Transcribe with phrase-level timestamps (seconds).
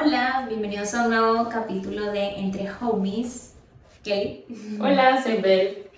[0.00, 3.54] Hola, bienvenidos a un nuevo capítulo de Entre Homies.
[4.04, 4.44] Kelly.
[4.78, 5.88] Hola, soy Bel.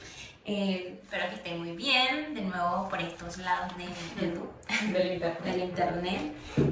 [0.47, 3.85] Eh, espero que estén muy bien, de nuevo por estos lados de
[4.27, 4.51] YouTube,
[4.93, 5.45] Del internet.
[5.45, 6.21] del internet.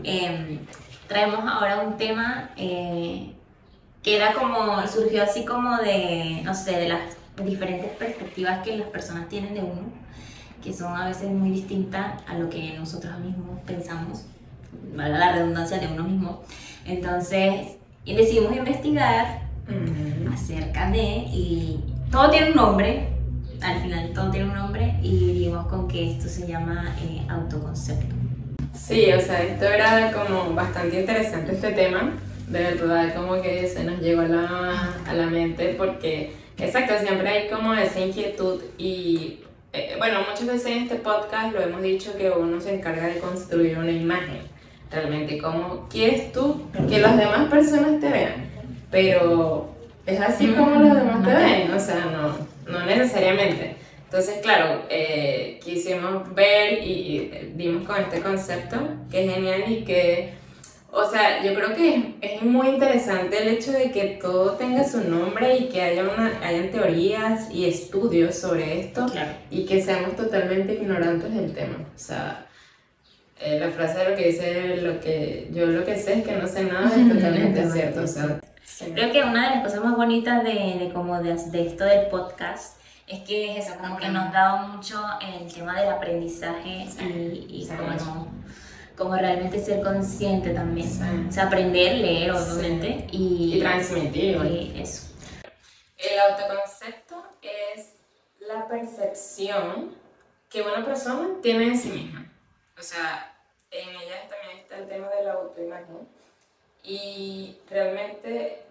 [0.04, 0.58] Eh,
[1.06, 3.34] traemos ahora un tema eh,
[4.02, 7.00] que era como, surgió así como de, no sé, de las
[7.45, 9.82] diferentes perspectivas que las personas tienen de uno,
[10.64, 14.25] que son a veces muy distintas a lo que nosotros mismos pensamos,
[14.95, 16.42] valga la redundancia de uno mismo.
[16.88, 19.42] Entonces, y decidimos investigar
[20.32, 21.80] acerca de y
[22.11, 23.08] todo tiene un nombre
[23.61, 28.14] al final todo tiene un nombre y dimos con que esto se llama eh, autoconcepto
[28.74, 32.12] Sí, o sea, esto era como bastante interesante este tema.
[32.47, 37.28] De verdad, como que se nos llegó a la, a la mente porque, exacto, siempre
[37.28, 39.41] hay como esa inquietud y,
[39.72, 43.19] eh, bueno, muchas veces en este podcast lo hemos dicho que uno se encarga de
[43.19, 44.41] construir una imagen.
[44.91, 48.48] Realmente, como quieres tú que las demás personas te vean,
[48.91, 49.69] pero
[50.06, 53.77] es así como los demás te ven, o sea, no, no necesariamente.
[54.05, 58.77] Entonces, claro, eh, quisimos ver y, y dimos con este concepto,
[59.11, 60.33] que es genial y que,
[60.91, 65.02] o sea, yo creo que es muy interesante el hecho de que todo tenga su
[65.02, 70.17] nombre y que haya una, hayan teorías y estudios sobre esto claro y que seamos
[70.17, 71.77] totalmente ignorantes del tema.
[71.95, 72.48] O sea,
[73.41, 76.33] eh, la frase de lo que dice, lo que yo lo que sé es que
[76.36, 78.03] no sé nada, es totalmente cierto.
[78.03, 78.41] O sea,
[78.95, 82.06] creo que una de las cosas más bonitas de, de como de, de esto del
[82.08, 87.47] podcast es que es eso como que nos da mucho el tema del aprendizaje y,
[87.48, 88.28] y sí, como,
[88.97, 91.02] como realmente ser consciente también Sí.
[91.28, 94.36] o sea aprender leer obviamente y, y transmitir.
[94.45, 95.06] y eso
[95.97, 97.95] El autoconcepto es
[98.47, 99.95] la percepción
[100.50, 102.28] que una persona tiene de sí misma.
[102.79, 103.34] O sea,
[103.71, 106.09] en ella también está el tema de la autoimagen.
[106.85, 108.63] Y realmente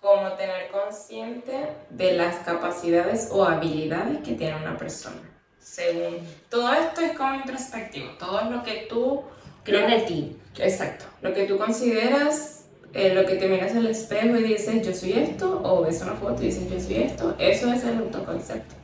[0.00, 5.20] como tener consciente de las capacidades o habilidades que tiene una persona.
[5.58, 9.24] Según todo esto es como introspectivo, todo es lo que tú
[9.64, 11.04] creer de ti Exacto.
[11.22, 15.12] Lo que tú consideras, eh, lo que te miras al espejo y dices yo soy
[15.12, 18.74] esto, o ves una foto y dices yo soy esto, eso es el autoconcepto.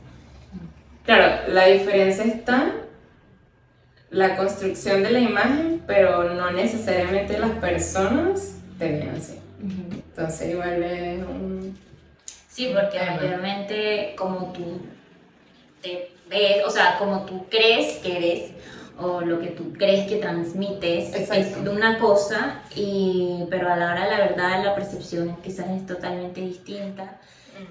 [1.03, 2.73] Claro, la diferencia está
[4.09, 9.39] la construcción de la imagen, pero no necesariamente las personas te ven así.
[9.61, 11.77] Entonces igual es un...
[12.49, 14.81] Sí, porque mayormente como tú
[15.81, 18.51] te ves, o sea, como tú crees que eres,
[18.97, 21.63] o lo que tú crees que transmites, es Exacto.
[21.63, 25.85] de una cosa, y, pero a la hora de la verdad la percepción quizás es
[25.85, 27.19] totalmente distinta.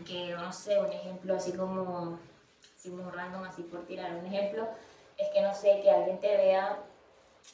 [0.07, 2.19] Que, no sé, un ejemplo así como,
[2.77, 4.69] así muy random, así por tirar un ejemplo,
[5.19, 6.77] es que no sé, que alguien te vea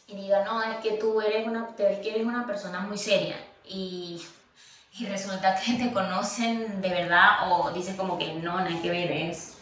[0.07, 2.99] y diga, no, es que tú eres una, te ves que eres una persona muy
[2.99, 4.23] seria, y
[4.99, 9.11] y resulta que te conocen de verdad o dices como que no, nada que ver,
[9.13, 9.57] es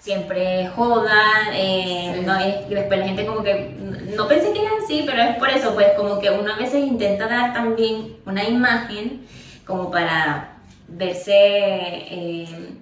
[0.00, 2.20] siempre joda, eh, Sí.
[2.24, 3.74] no, es- y después la gente como que,
[4.16, 6.82] no pensé que era así, pero es por eso, pues como que uno a veces
[6.86, 9.26] intenta dar también una imagen
[9.66, 10.56] como para
[10.86, 12.74] verse eh,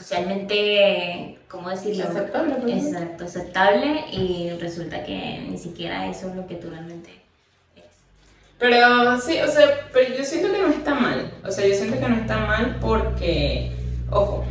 [0.00, 2.04] socialmente, ¿cómo decirlo?
[2.04, 2.88] Aceptable, pues, ¿no?
[2.98, 7.10] Exacto, aceptable y resulta que ni siquiera eso es lo que tú realmente
[7.76, 7.90] eres.
[8.58, 11.30] Pero sí, o sea, pero yo siento que no está mal.
[11.46, 13.72] O sea, yo siento que no está mal porque,
[14.10, 14.44] ojo,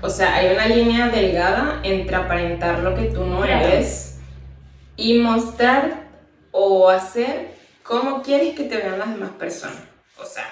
[0.00, 3.66] o sea, hay una línea delgada entre aparentar lo que tú no Claro.
[3.66, 4.18] eres
[4.96, 6.04] y mostrar
[6.50, 7.48] o hacer
[7.82, 9.82] cómo quieres que te vean las demás personas.
[10.18, 10.44] O sea,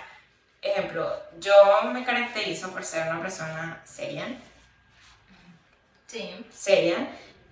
[0.62, 1.52] ejemplo, yo
[1.92, 4.24] me caracterizo por ser una persona seria,
[6.06, 6.30] Sí.
[6.52, 7.08] seria.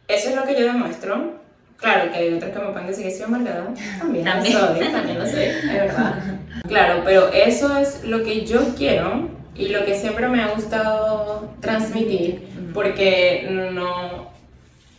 [0.06, 1.40] Eso es lo que yo demuestro.
[1.78, 3.72] Claro que hay otras que me pueden decir que soy amargada.
[3.98, 4.54] También, También.
[4.60, 6.22] lo soy, también lo sé, es verdad.
[6.68, 11.54] Claro, pero eso es lo que yo quiero y lo que siempre me ha gustado
[11.60, 14.30] transmitir, porque no,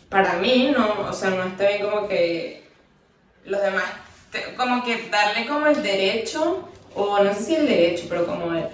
[0.09, 2.63] para mí no, o sea, no está bien como que
[3.45, 3.83] los demás,
[4.57, 8.65] como que darle como el derecho, o no sé si el derecho, pero como el-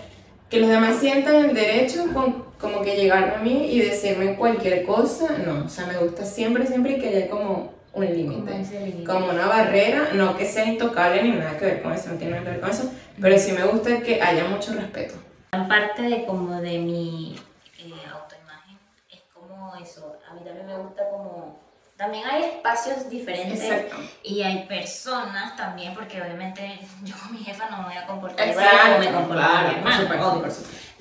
[0.49, 4.85] que los demás sientan el derecho con, como que llegarme a mí y decirme cualquier
[4.85, 9.47] cosa, no, o sea, me gusta siempre, siempre que haya como un límite Como una
[9.47, 12.51] barrera, no que sea intocable ni nada que ver con eso, no tiene nada que
[12.51, 15.15] ver con eso, pero sí me gusta que haya mucho respeto.
[15.51, 17.35] Gran parte de como de mi
[17.79, 18.77] eh, autoimagen
[19.11, 20.15] es como eso.
[20.29, 21.59] A mí también me gusta como...
[21.97, 23.95] También hay espacios diferentes Exacto.
[24.21, 28.47] y hay personas también, porque obviamente yo con mi jefa no me voy a comportar
[28.47, 30.53] igual como me comporto con mi claro, por hermano, por.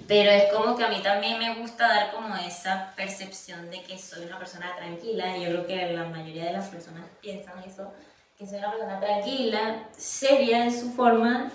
[0.08, 3.98] Pero es como que a mí también me gusta dar como esa percepción de que
[3.98, 5.36] soy una persona tranquila.
[5.36, 7.92] y Yo creo que la mayoría de las personas piensan eso,
[8.38, 11.50] que soy una persona tranquila, seria en su forma,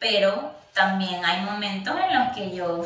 [0.00, 2.84] pero también hay momentos en los que yo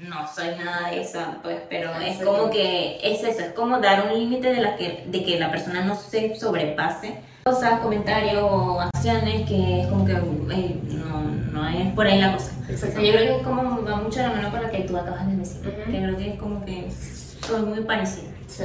[0.00, 4.06] no soy nada de eso, pues, pero es como que es eso, es como dar
[4.06, 7.20] un límite de, la que, de que la persona no se sobrepase.
[7.44, 12.34] Cosas, comentarios o acciones que es como que eh, no, no es por ahí la
[12.34, 12.52] cosa.
[12.68, 15.26] yo creo que es como va mucho a la mano con lo que tú acabas
[15.26, 15.60] de decir.
[15.62, 18.30] que creo que es como que soy muy parecida.
[18.46, 18.64] Sí.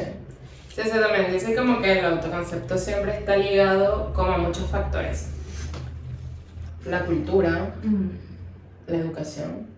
[0.73, 1.31] Sí, exactamente.
[1.31, 5.29] Dice como que el autoconcepto siempre está ligado como a muchos factores.
[6.85, 7.73] La cultura,
[8.87, 9.74] la educación,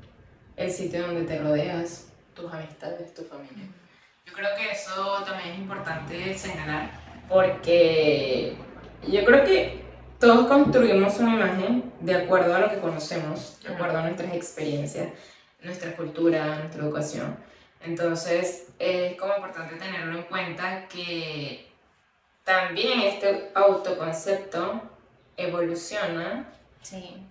[0.57, 3.65] el sitio donde te rodeas, tus amistades, tu familia.
[4.25, 6.91] Yo creo que eso también es importante señalar
[7.29, 8.55] porque
[9.07, 9.81] yo creo que
[10.19, 15.09] todos construimos una imagen de acuerdo a lo que conocemos, de acuerdo a nuestras experiencias,
[15.61, 17.37] nuestra cultura, nuestra educación.
[17.81, 21.67] Entonces es como importante tenerlo en cuenta que
[22.43, 24.81] también este autoconcepto
[25.35, 26.47] evoluciona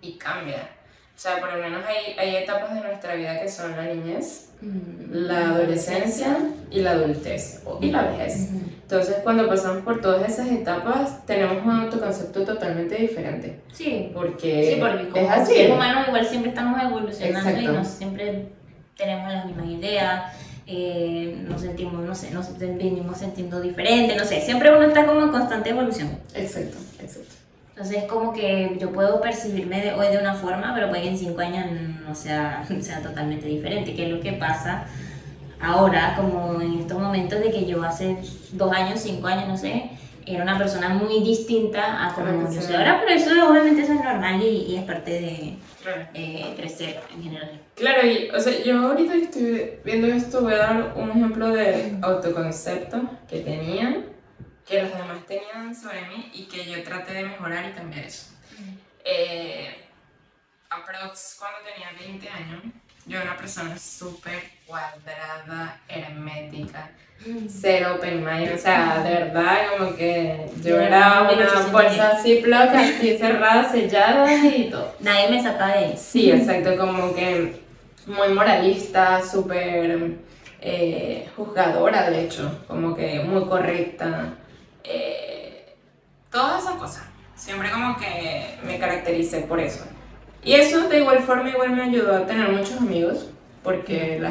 [0.00, 0.75] y cambia.
[1.16, 4.50] O sea, por lo menos hay, hay etapas de nuestra vida que son la niñez,
[4.60, 5.12] mm.
[5.12, 6.36] la adolescencia
[6.70, 8.50] y la adultez y la vejez.
[8.82, 13.62] Entonces, cuando pasamos por todas esas etapas, tenemos un autoconcepto totalmente diferente.
[13.72, 14.10] Sí.
[14.12, 15.54] Porque, sí, porque como es así.
[15.54, 18.48] igual siempre estamos evolucionando y no siempre
[18.94, 20.32] tenemos las mismas ideas.
[20.66, 25.22] Eh, nos sentimos, no sé, nos venimos sintiendo diferente, no sé, siempre uno está como
[25.22, 26.18] en constante evolución.
[26.34, 27.35] Exacto, exacto.
[27.76, 31.08] Entonces es como que yo puedo percibirme de hoy de una forma, pero puede que
[31.10, 31.66] en cinco años
[32.06, 34.86] no sea, sea totalmente diferente, que es lo que pasa
[35.60, 38.16] ahora, como en estos momentos de que yo hace
[38.52, 39.90] dos años, cinco años, no sé,
[40.24, 44.42] era una persona muy distinta a como yo soy ahora, pero eso obviamente es normal
[44.42, 45.56] y, es parte de
[46.14, 47.60] eh, crecer en general.
[47.74, 51.50] Claro, y o sea, yo ahorita que estoy viendo esto voy a dar un ejemplo
[51.50, 54.02] de autoconcepto que tenía
[54.66, 58.32] que los demás tenían sobre mí y que yo traté de mejorar y cambiar eso.
[59.04, 59.84] Eh,
[60.68, 62.62] aprox cuando tenía 20 años,
[63.06, 66.90] yo era una persona súper cuadrada, hermética,
[67.48, 72.80] cero open mind, o sea, de verdad, como que yo era una bolsa así bloca,
[72.80, 74.96] así cerrada, sellada y todo.
[74.98, 75.96] Nadie me sacaba de ahí.
[75.96, 77.60] Sí, exacto, como que
[78.06, 80.16] muy moralista, súper
[80.60, 84.34] eh, juzgadora, de hecho, como que muy correcta.
[84.88, 85.74] Eh,
[86.30, 87.04] todas esas cosas.
[87.34, 89.84] Siempre como que me caractericé por eso.
[90.42, 93.28] Y eso de igual forma igual me ayudó a tener muchos amigos,
[93.62, 94.22] porque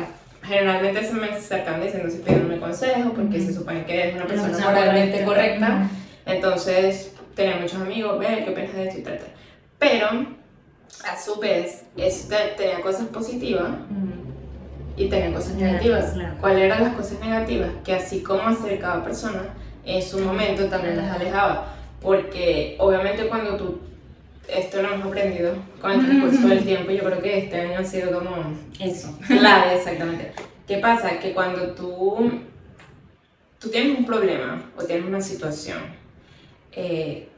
[0.41, 4.57] generalmente se me acercan diciendo si pidiéndome consejo, porque se supone que es una persona
[4.57, 5.89] moralmente correcta.
[6.25, 9.19] Entonces, tenía muchos amigos, ver qué piensas de esto y tal,
[9.77, 10.07] Pero,
[11.03, 13.67] a su vez, tenía cosas positivas
[14.95, 16.13] y tenía cosas negativas.
[16.39, 17.69] ¿Cuáles eran las cosas negativas?
[17.83, 19.49] Que así como hacer cada persona,
[19.85, 23.79] en su momento también las alejaba, porque obviamente cuando tú,
[24.47, 27.83] esto lo hemos aprendido con el transcurso del tiempo, yo creo que este año ha
[27.83, 30.31] sido como eso, clave, exactamente.
[30.67, 31.19] ¿Qué pasa?
[31.19, 32.31] Que cuando tú,
[33.59, 35.77] tú tienes un problema o tienes una situación,
[36.71, 37.29] eh,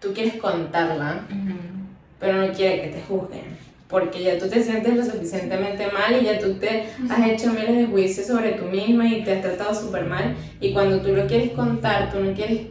[0.00, 1.26] tú quieres contarla,
[2.20, 6.24] pero no quieres que te juzguen porque ya tú te sientes lo suficientemente mal y
[6.24, 9.74] ya tú te has hecho miles de juicios sobre tú misma y te has tratado
[9.74, 12.68] súper mal y cuando tú lo quieres contar, tú no quieres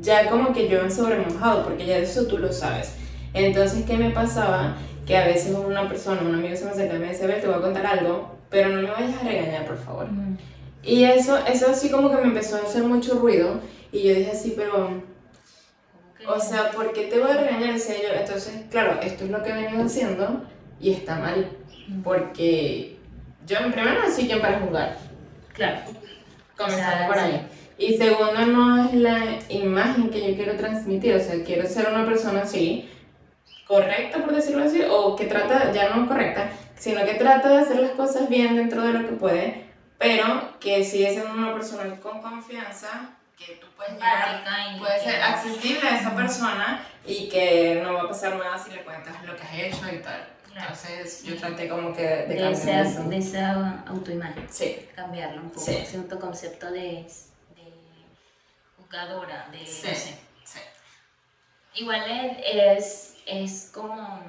[0.00, 2.94] ya como que yo me sobremojado porque ya eso tú lo sabes.
[3.34, 4.76] Entonces, ¿qué me pasaba?
[5.06, 7.56] Que a veces una persona, un amigo se me acerca y me dice, te voy
[7.56, 10.06] a contar algo, pero no me vayas a regañar, por favor.
[10.82, 13.60] Y eso, eso así como que me empezó a hacer mucho ruido
[13.92, 15.12] y yo dije así, pero...
[16.24, 17.74] O sea, ¿por qué te voy a regañar?
[17.74, 20.42] Decía yo, entonces, claro, esto es lo que he venido haciendo
[20.82, 21.48] y está mal,
[22.02, 22.96] porque
[23.46, 24.98] yo en primero no soy quien para jugar.
[25.54, 25.80] Claro.
[26.56, 27.46] Comenzando por ahí.
[27.78, 32.04] Y segundo, no es la imagen que yo quiero transmitir, o sea, quiero ser una
[32.04, 32.90] persona así,
[33.66, 37.80] correcta por decirlo así, o que trata, ya no correcta, sino que trata de hacer
[37.80, 39.66] las cosas bien dentro de lo que puede,
[39.98, 44.44] pero que sigue siendo una persona con confianza, que tú puedes llegar,
[44.78, 48.82] puede ser accesible a esa persona y que no va a pasar nada si le
[48.82, 50.28] cuentas lo que has hecho y tal.
[50.54, 54.46] Entonces yo traté como que de, de cambiar esa, De esa autoimagen.
[54.50, 54.88] Sí.
[54.94, 55.64] Cambiarlo un poco.
[55.64, 55.74] Sí.
[55.76, 56.80] Ese autoconcepto de,
[57.56, 57.72] de
[58.76, 59.66] juzgadora, de...
[59.66, 59.88] Sí.
[59.88, 60.18] No sé.
[60.44, 60.58] sí.
[61.74, 62.02] Igual
[62.44, 64.20] es, es como...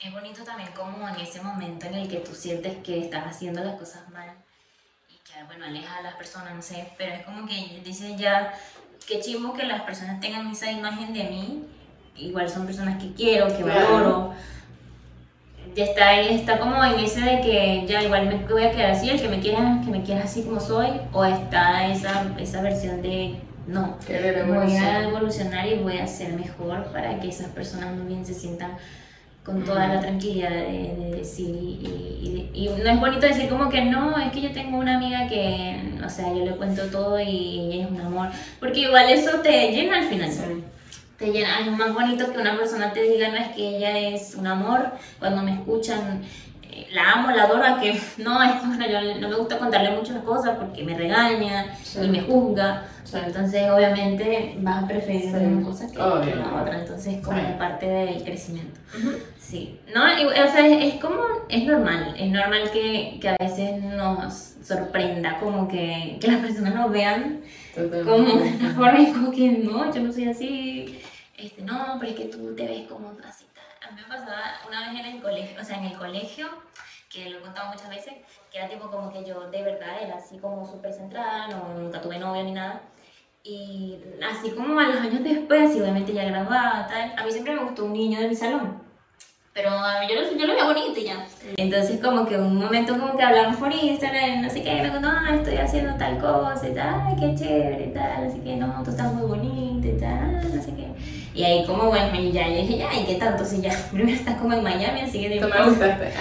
[0.00, 3.64] Es bonito también como en ese momento en el que tú sientes que estás haciendo
[3.64, 4.36] las cosas mal
[5.08, 8.52] y que, bueno, aleja a las personas, no sé, pero es como que dices ya,
[9.06, 11.64] qué chimo que las personas tengan esa imagen de mí,
[12.16, 14.34] igual son personas que quiero, que valoro
[15.74, 19.10] ya está, está como en ese de que ya igual me voy a quedar así,
[19.10, 23.02] el que me quiera, que me quiera así como soy, o está esa, esa versión
[23.02, 23.96] de no,
[24.46, 28.34] voy a evolucionar y voy a ser mejor para que esas personas muy bien se
[28.34, 28.76] sientan
[29.42, 34.18] con toda la tranquilidad de, decir y, y, no es bonito decir como que no,
[34.18, 37.84] es que yo tengo una amiga que, o sea, yo le cuento todo y ella
[37.84, 38.28] es un amor,
[38.58, 40.30] porque igual eso te llena al final.
[41.18, 44.46] Te es más bonito que una persona te diga, no es que ella es un
[44.46, 44.90] amor,
[45.20, 46.22] cuando me escuchan
[46.92, 50.22] la amo, la adoro, a que no, es, bueno, yo no me gusta contarle muchas
[50.22, 52.84] cosas porque me regaña y me juzga.
[53.12, 56.80] Entonces, obviamente, vas a preferir una cosa que, la otra.
[56.80, 58.80] Entonces, como parte del crecimiento.
[59.38, 59.78] Sí.
[59.94, 62.14] No, o sea, es, como, es normal.
[62.18, 67.42] Es normal que, que, a veces nos sorprenda, como que, que las personas nos vean
[67.74, 71.00] como una forma y como que no, yo no soy así.
[71.36, 73.44] Este, no, pero es que tú te ves como así.
[73.86, 76.48] A mí me pasaba una vez en el colegio, o sea, en el colegio
[77.14, 78.14] que lo he contado muchas veces,
[78.50, 82.00] que era tipo como que yo de verdad era así como súper centrada, no, nunca
[82.00, 82.82] tuve novio ni nada.
[83.44, 87.54] Y así como a los años después, y obviamente ya graduada, tal, a mí siempre
[87.54, 88.82] me gustó un niño de mi salón.
[89.52, 89.70] Pero
[90.08, 91.24] yo, lo, yo lo veía bonito ya.
[91.56, 95.12] Entonces como que un momento como que hablamos por Instagram, no sé qué, me contó,
[95.12, 98.82] no, estoy haciendo tal cosa y tal, ay, qué chévere y tal, así que no,
[98.82, 100.88] tú estás muy bonito y tal, no sé qué.
[101.34, 103.44] Y ahí como, bueno, ya, yo dije, ya, ¿y qué tanto?
[103.44, 105.40] Si ya, primero estás como en Miami, así que...
[105.40, 106.12] Tú me gustaste.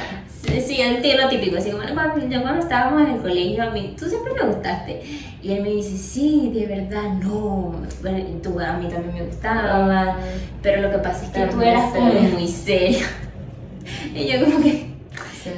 [0.62, 3.96] Sí, el lo típico, así como, cuando, yo cuando estábamos en el colegio, a mí,
[3.98, 5.02] tú siempre me gustaste.
[5.42, 7.76] Y él me dice, sí, de verdad, no.
[8.02, 10.18] Bueno, tú a mí también me gustaba,
[10.62, 13.06] pero lo que pasa es que tú eras como muy seria.
[14.16, 14.93] y yo como que,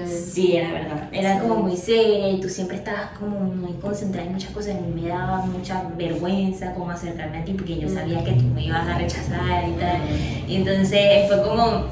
[0.08, 0.56] sí.
[0.56, 1.10] era verdad.
[1.12, 5.02] Era como muy seria y tú siempre estabas como muy concentrada en muchas cosas y
[5.02, 8.88] me daba mucha vergüenza como acercarme a ti porque yo sabía que tú me ibas
[8.88, 10.02] a rechazar y tal.
[10.48, 11.86] Y entonces fue como,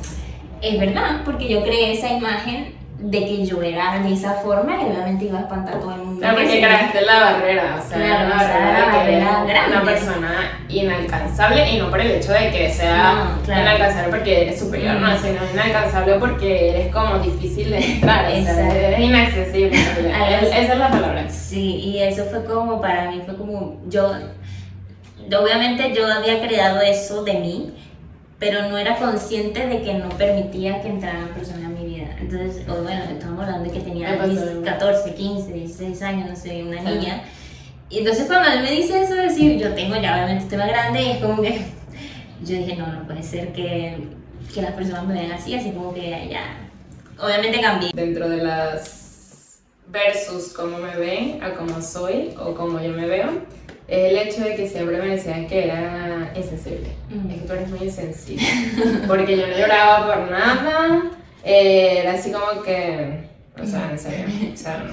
[0.62, 4.86] es verdad, porque yo creé esa imagen de que yo era de esa forma y
[4.86, 6.22] obviamente iba a espantar a todo el mundo.
[6.22, 11.79] Claro, porque creaste la barrera, o sea, la barrera, de que una persona inalcanzable y
[11.79, 16.69] no por el hecho de que sea inalcanzable porque eres superior, no, sino inalcanzable porque
[16.69, 19.77] eres como difícil de entrar, o sea, eres inaccesible.
[19.77, 21.29] esa es la palabra.
[21.29, 24.13] Sí, y eso fue como para mí, fue como yo,
[25.38, 27.74] obviamente yo había creado eso de mí,
[28.39, 31.62] pero no era consciente de que no permitía que entraran personas
[32.34, 37.24] entonces, bueno, estamos hablando de que tenía 14, 15, 16 años, no sé, una niña.
[37.90, 41.02] Y entonces cuando él me dice eso, decir, yo tengo ya obviamente estoy más grande,
[41.02, 41.66] y es como que
[42.44, 44.08] yo dije, no, no puede ser que,
[44.54, 46.70] que las personas me vean así, así como que ya,
[47.20, 47.92] obviamente cambié.
[47.94, 53.30] Dentro de las versus cómo me ven a cómo soy o cómo yo me veo,
[53.88, 56.96] es el hecho de que siempre me decían que era insensible.
[57.30, 58.48] Es que tú eres muy insensible.
[59.08, 61.12] Porque yo no lloraba por nada
[61.43, 63.19] eh, era así como que,
[63.62, 64.85] o sea, en serio, o sea,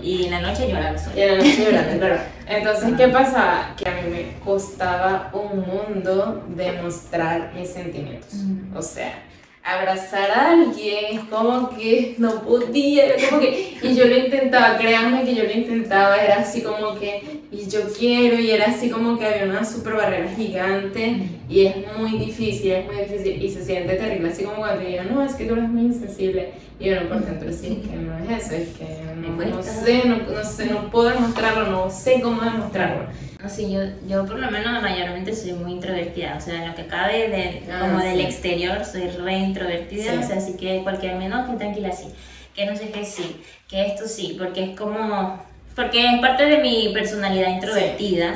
[0.00, 2.20] Y en la noche lloraba Y en la noche llorando, claro.
[2.46, 3.74] Entonces, ¿qué pasa?
[3.76, 8.34] Que a mí me costaba un mundo demostrar mis sentimientos.
[8.74, 9.22] O sea,
[9.62, 15.34] abrazar a alguien, como que no podía, como que, y yo lo intentaba, créanme que
[15.34, 19.26] yo lo intentaba, era así como que, y yo quiero, y era así como que
[19.26, 23.94] había una super barrera gigante, y es muy difícil, es muy difícil, y se siente
[23.96, 27.24] terrible, así como cuando digo, no, es que tú eres muy insensible, y bueno, por
[27.24, 30.90] dentro sí, es que no es eso, es que no, sé, no, no, sé, no
[30.90, 33.06] puedo demostrarlo, no sé cómo demostrarlo.
[33.48, 36.86] Sí, yo, yo por lo menos mayormente soy muy introvertida, o sea, en lo que
[36.86, 41.48] cabe de, ah, como del exterior soy re introvertida, o sea, así que cualquier menos
[41.48, 42.08] que tranquila sí,
[42.54, 45.42] que no sé qué sí, que esto sí, porque es como,
[45.80, 48.34] porque es parte de mi personalidad introvertida,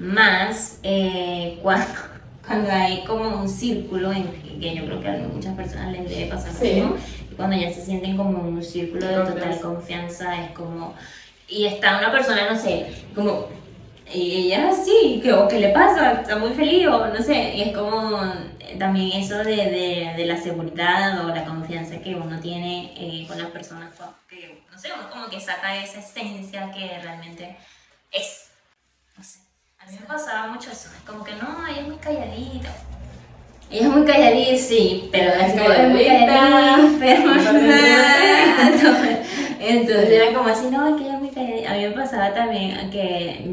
[0.00, 1.86] más eh, cuando,
[2.46, 4.24] cuando hay como un círculo, en,
[4.60, 6.96] que yo creo que a muchas personas les debe pasar mismo,
[7.30, 10.94] y cuando ya se sienten como en un círculo de total confianza, es como,
[11.48, 13.48] y está una persona, no sé, como
[14.12, 17.62] y ella sí, que, o qué le pasa, está muy feliz o no sé, y
[17.62, 18.20] es como
[18.80, 23.38] también eso de, de, de la seguridad o la confianza que uno tiene eh, con
[23.38, 23.92] las personas,
[24.28, 27.56] que sé, uno como que saca esa esencia que realmente
[28.10, 28.50] es.
[29.16, 29.40] No sé,
[29.78, 32.70] a mí me pasaba mucho eso, es como que no, ella es muy calladita.
[33.70, 37.32] Ella es muy calladita, sí, pero es, como, es muy calladita, pero
[39.60, 41.70] Entonces era como así, no, es que ella es muy calladita.
[41.70, 43.44] A mí me pasaba también que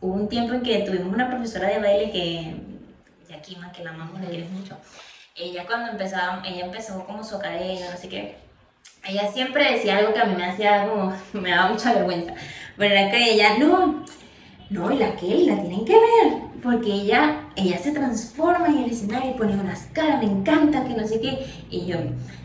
[0.00, 2.56] hubo un tiempo en que tuvimos una profesora de baile que,
[3.28, 4.76] Yakima, que la amamos, la quieres mucho.
[5.36, 8.45] Ella cuando empezaba, ella empezó como socarella, no sé qué.
[9.08, 12.34] Ella siempre decía algo que a mí me hacía como, me daba mucha vergüenza.
[12.76, 14.04] Pero era que ella, no,
[14.70, 16.32] no, y la Kelly la tienen que ver,
[16.62, 20.94] porque ella, ella se transforma en el escenario y pone unas caras, me encanta, que
[20.94, 21.46] no sé qué.
[21.70, 21.96] Y yo,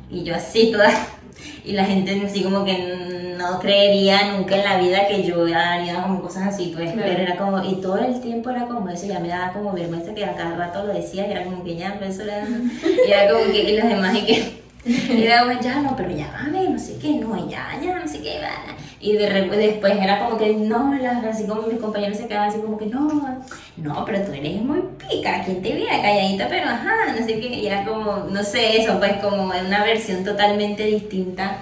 [0.10, 0.90] y yo así toda
[1.66, 6.04] y la gente así como que no creería nunca en la vida que yo haría
[6.04, 7.08] como cosas así, pues, Claro.
[7.10, 10.14] pero era como, y todo el tiempo era como eso, ya me daba como vergüenza
[10.14, 12.48] que a cada rato lo decía, y era como que ya, pero eso era,
[13.08, 16.10] y era como que, y los demás, y que, y era como, ya, no, pero
[16.10, 18.76] ya, mami, no sé qué, no, ya, ya, no sé qué, va.
[19.00, 22.60] Y de después era como que, no, las- así como mis compañeros se quedaban así
[22.60, 23.40] como que, no,
[23.78, 26.48] no, pero tú eres muy pica, ¿quién te viera calladita?
[26.48, 30.24] Pero ajá, no sé qué, y era como, no sé, eso, pues como una versión
[30.24, 31.58] totalmente distinta,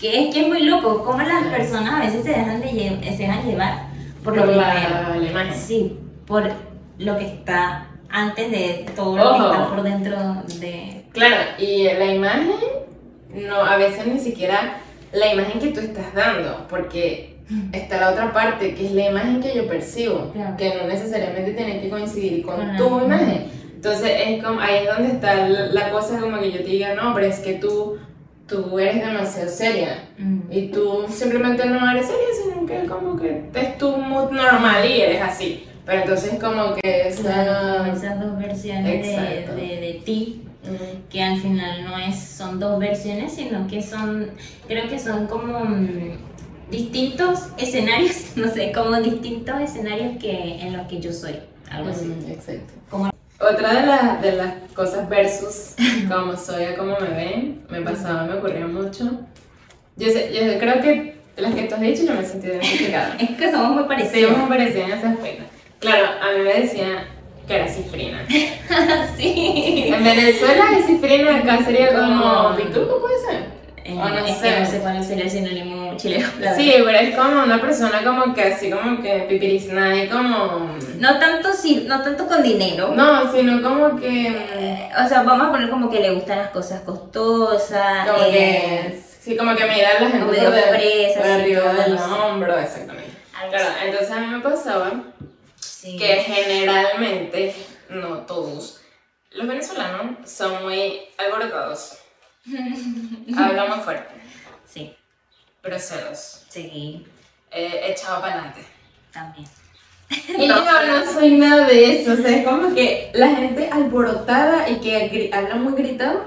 [0.00, 1.48] que es que es muy loco, como las Sí.
[1.56, 3.86] personas a veces se dejan, de lle- se dejan llevar
[4.22, 5.54] por lo Por que la, la imagen.
[5.54, 6.44] Sí, por
[6.98, 9.52] lo que está antes de todo lo que Ojo.
[9.52, 10.16] está por dentro
[10.60, 10.95] de...
[11.16, 12.50] Claro, y la imagen,
[13.34, 14.78] no, a veces ni siquiera
[15.12, 17.36] la imagen que tú estás dando, porque
[17.72, 20.56] está la otra parte, que es la imagen que yo percibo, Claro.
[20.56, 23.46] que no necesariamente tiene que coincidir con la tu imagen.
[23.74, 26.94] Entonces, es como, ahí es donde está la, la cosa, como que yo te diga,
[26.94, 27.98] no, pero es que tú,
[28.48, 30.08] tú eres demasiado seria.
[30.18, 30.40] Mm.
[30.50, 35.00] Y tú simplemente no eres seria, sino que como que es tu mood normal y
[35.00, 35.66] eres así.
[35.86, 37.92] Pero entonces como que Claro, esa...
[37.92, 40.42] esas dos versiones de, de, de ti
[41.10, 44.30] que al final no es son dos versiones sino que son
[44.66, 46.16] creo que son como mm,
[46.70, 51.36] distintos escenarios no sé como distintos escenarios que en los que yo soy
[51.70, 52.72] algo así Mm, exacto.
[52.90, 55.74] Como- Otra de, las de las cosas versus
[56.08, 59.04] cómo soy a cómo me ven, me pasaba, me ocurría mucho.
[59.96, 63.14] Yo, sé, yo creo que las que tú has dicho yo me sentí identificada.
[63.20, 65.44] es que somos muy Sí, parecidos me parecía en ese aspecto.
[65.80, 67.04] Claro, a mí me decían
[67.46, 68.24] que era cifrina.
[69.16, 73.56] sí En Venezuela es cifrina, acá sería como pituco, puede ser.
[73.84, 74.48] Eh, O no es sé.
[74.54, 78.34] que no sé cuál sería el sinónimo chileno Sí, pero es como una persona como
[78.34, 80.76] que así como que pipirizna y como...
[80.98, 84.26] no tanto si no tanto con dinero No, sino como que...
[84.26, 88.30] Eh, o sea vamos a poner como que le gustan las cosas costosas Como eh,
[88.92, 89.02] que...
[89.20, 93.10] Sí, como que mirar a la gente de- por así, arriba del hombro, exactamente.
[93.50, 94.92] Claro, entonces a mí me pasaba
[95.76, 95.96] sí.
[95.96, 97.54] que generalmente,
[97.90, 98.80] no todos,
[99.30, 101.98] los venezolanos son muy alborotados,
[103.36, 104.14] hablan muy fuerte,
[104.66, 104.94] sí
[105.62, 107.04] groseros, sí
[107.50, 108.60] eh, echado para adelante.
[109.12, 109.48] también
[110.38, 114.68] Y yo no soy nada de eso, o sea, es como que la gente alborotada
[114.70, 116.24] y que habla muy gritado,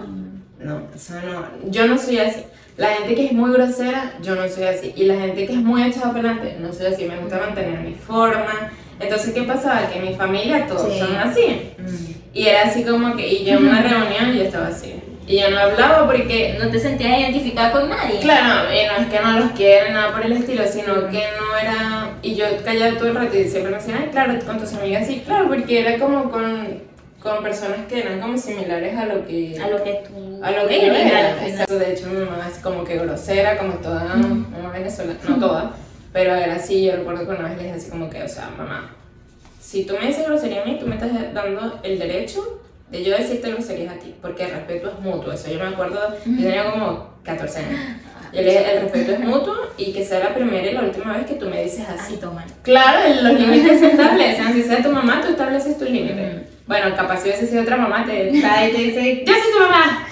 [0.59, 2.43] no, eso no, yo no soy así.
[2.75, 4.93] La gente que es muy grosera, yo no soy así.
[4.95, 7.05] Y la gente que es muy echada para adelante, no soy así.
[7.05, 8.71] Me gusta mantener mi forma.
[8.99, 9.87] Entonces, ¿qué pasaba?
[9.89, 10.99] Que mi familia todos Sí.
[10.99, 11.71] son así.
[11.77, 12.13] Mm.
[12.33, 14.95] Y era así como que, y yo en una reunión yo estaba así.
[15.27, 18.19] Y yo no hablaba porque, no te sentías identificada con nadie.
[18.19, 21.57] claro, y no es que no los quiera, nada por el estilo, sino que no
[21.61, 24.73] era, y yo callaba todo el rato y siempre me decían, ay, claro, con tus
[24.73, 26.81] amigas, sí, claro, porque era como con,
[27.21, 29.59] con personas que eran como similares a lo que...
[29.63, 31.45] A lo que tú A lo que yo era.
[31.47, 35.71] Exacto, de hecho mi mamá es como que grosera, como toda mamá venezolana, no toda,
[36.11, 38.49] pero era así, yo recuerdo que una vez le dije así como que, o sea,
[38.57, 38.95] mamá,
[39.59, 43.15] si tú me dices grosería a mí, tú me estás dando el derecho de yo
[43.15, 46.71] decirte groserías a ti, porque el respeto es mutuo, eso yo me acuerdo, yo tenía
[46.71, 47.79] como 14 años,
[48.33, 51.17] yo le dije, el respeto es mutuo y que sea la primera y la última
[51.17, 52.17] vez que tú me dices así.
[52.17, 52.45] Toman.
[52.61, 54.53] Claro, los límites se establecen.
[54.53, 56.35] Si sea tu mamá, tú estableces tus límites.
[56.35, 56.45] Ujú.
[56.67, 59.59] Bueno, capaz si hubiese sido otra mamá, te está y te dice, yo soy tu
[59.59, 60.07] mamá.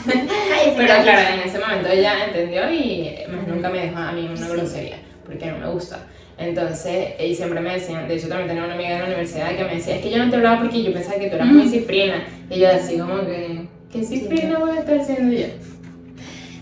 [0.75, 4.47] Pero claro, en ese momento ella entendió y más nunca me dejó a mí una
[4.47, 4.97] grosería,
[5.27, 5.99] porque no me gusta.
[6.37, 9.63] Entonces, y siempre me decían, de hecho también tenía una amiga en la universidad que
[9.63, 11.67] me decía, es que yo no te hablaba porque yo pensaba que tú eras muy
[11.67, 12.23] cifrina.
[12.49, 15.47] Y yo así como que, ¿qué cifrina voy a estar siendo yo?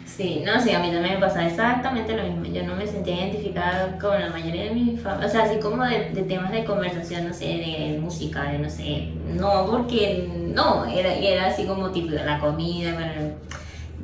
[0.05, 2.45] Sí, no, sí, a mí también me pasaba exactamente lo mismo.
[2.45, 5.27] Yo no me sentía identificada con la mayoría de mi familia.
[5.27, 8.69] O sea, así como de, de temas de conversación, no sé, de música, de no
[8.69, 9.09] sé.
[9.33, 13.33] No, porque no, era, era así como tipo de la comida, bueno.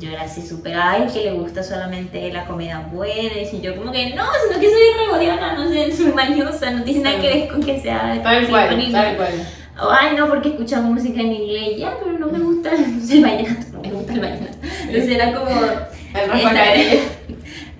[0.01, 3.35] Yo era así súper, ay, que le gusta solamente la comida buena.
[3.53, 7.01] Y yo como que, no, sino que soy regodiana, no sé, soy mañosa, no tiene
[7.01, 9.29] nada que ver con que sea Tal cual, tal cual.
[9.79, 13.67] O, ay, no, porque escucha música en inglés, ya, pero no me gusta el vallenato,
[13.73, 14.57] no me gusta el vallenato.
[14.87, 15.51] Entonces era como...
[15.51, 16.99] El.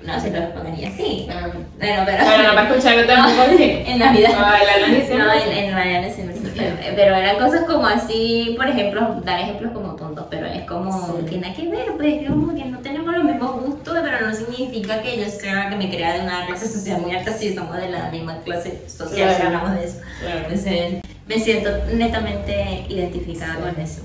[0.03, 1.27] No, se lo respondería, sí.
[1.29, 2.23] Ah, Bueno, pero...
[2.25, 3.83] Pero no para escucharlo tampoco así.
[3.85, 4.31] En Navidad.
[4.31, 5.49] No, en diciembre, No, sí.
[5.51, 9.71] en, en Navidad sí, sí, pero, pero eran cosas como así, por ejemplo, dar ejemplos
[9.73, 11.25] como tontos, pero es como Sí.
[11.29, 14.33] que nada que ver, pues es como que no tenemos los mismos gustos, pero no
[14.33, 17.75] significa que yo sea que me crea de una clase social muy alta si somos
[17.77, 19.99] de la misma clase social, si hablamos de eso.
[20.21, 20.39] Claro.
[20.39, 23.61] Entonces, me siento netamente identificada Sí.
[23.61, 24.01] con eso.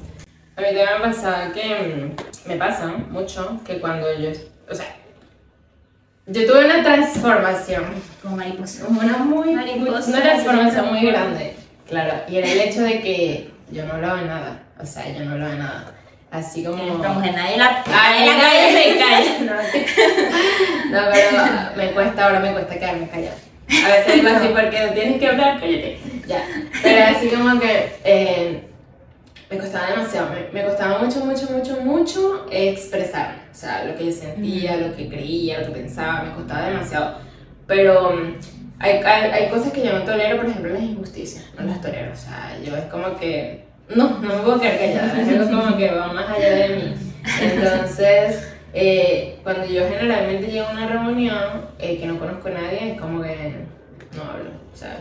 [0.56, 4.30] A mí también me pasa que mm, me pasa mucho que cuando yo,
[4.70, 4.86] o sea,
[6.28, 7.84] yo tuve una transformación,
[8.22, 8.86] Como mariposa.
[8.88, 10.08] una muy, Mariposa.
[10.10, 11.54] una transformación muy grande,
[11.88, 15.24] claro, y era el hecho de que yo no hablaba de nada, o sea, yo
[15.24, 15.92] no hablaba de nada.
[16.30, 16.82] Así como...
[16.82, 20.30] Nuestra mujer, nadie la, Ay, la nadie- se cae.
[20.90, 23.36] No, pero me cuesta, ahora me cuesta quedarme callada.
[23.68, 25.98] A veces digo así porque no tienes que hablar, cállate.
[26.26, 26.44] Ya.
[26.82, 28.62] Pero así como que eh,
[29.50, 33.38] me costaba demasiado, me, me costaba mucho, mucho, mucho, mucho expresarme.
[33.50, 37.18] O sea, lo que yo sentía, lo que creía, lo que pensaba, me costaba demasiado.
[37.66, 41.66] Pero mm, hay, hay, hay cosas que yo no tolero, por ejemplo, las injusticias, no
[41.66, 42.12] las tolero.
[42.12, 45.76] O sea, yo es como que, no, no me puedo quedar callada, es algo como
[45.76, 46.94] que va más allá de mí.
[47.40, 52.92] Entonces, eh, cuando yo generalmente llego a una reunión eh, que no conozco a nadie,
[52.92, 53.54] es como que
[54.14, 54.98] no hablo, ¿sabes?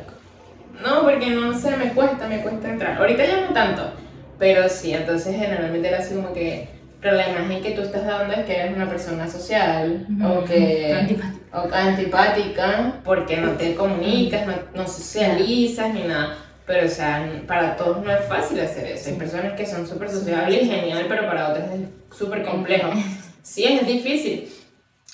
[0.83, 2.97] No, porque no sé, me cuesta, me cuesta entrar.
[2.97, 3.91] Ahorita ya no tanto,
[4.39, 6.74] pero sí, entonces generalmente era así como que
[7.05, 10.91] pero la imagen que tú estás dando es que eres una persona social o que
[10.91, 11.39] Antipático.
[11.51, 16.35] o antipática porque no te comunicas, no, no socializas ni nada.
[16.65, 19.11] Pero, o sea, para todos no es fácil hacer eso.
[19.11, 22.89] Hay personas que son súper sociables y genial, pero para otras es súper complejo.
[23.43, 24.51] Sí, es difícil.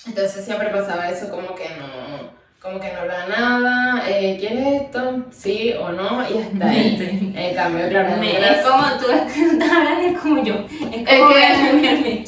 [0.08, 5.26] Entonces siempre pasaba eso como que no, como que no hablaba nada, eh, ¿quieres esto?
[5.32, 6.96] Sí o no, y hasta ahí.
[6.96, 7.34] Sí.
[7.36, 9.06] En cambio, claro, Me- es como tú
[9.52, 10.54] estás hablando, es como yo.
[10.94, 12.24] Es Es como que-.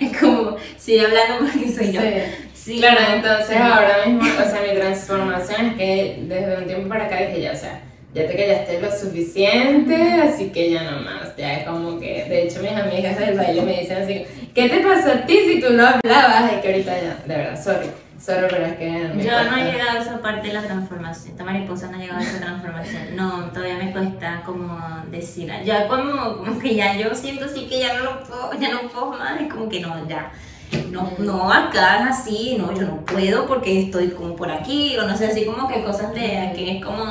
[0.00, 2.00] Es como, sigue hablando porque soy yo.
[2.00, 2.08] Sí.
[2.54, 3.54] Sí, Claro, entonces sí.
[3.56, 7.50] ahora mismo, o sea, mi transformación es que desde un tiempo para acá dije ya,
[7.50, 7.80] o sea,
[8.14, 12.42] ya te callaste lo suficiente, así que ya no más, ya es como que, de
[12.44, 15.72] hecho mis amigas del baile me dicen así, ¿qué te pasó a ti si tú
[15.72, 16.52] no hablabas?
[16.56, 17.88] Y que ahorita ya, de verdad, sorry,
[18.28, 21.32] es que Yo no he llegado a esa parte de la transformación.
[21.32, 23.16] Esta mariposa no ha llegado a esa transformación.
[23.16, 24.78] No, todavía me cuesta como
[25.10, 25.52] decir.
[25.64, 28.88] Ya como, como que ya yo siento así que ya no lo puedo, ya no
[28.88, 29.40] puedo más.
[29.40, 30.32] Es como que no, ya.
[30.90, 35.06] No, no, acá es así, no, yo no puedo porque estoy como por aquí, o
[35.06, 37.04] no sé, así como que cosas de que es como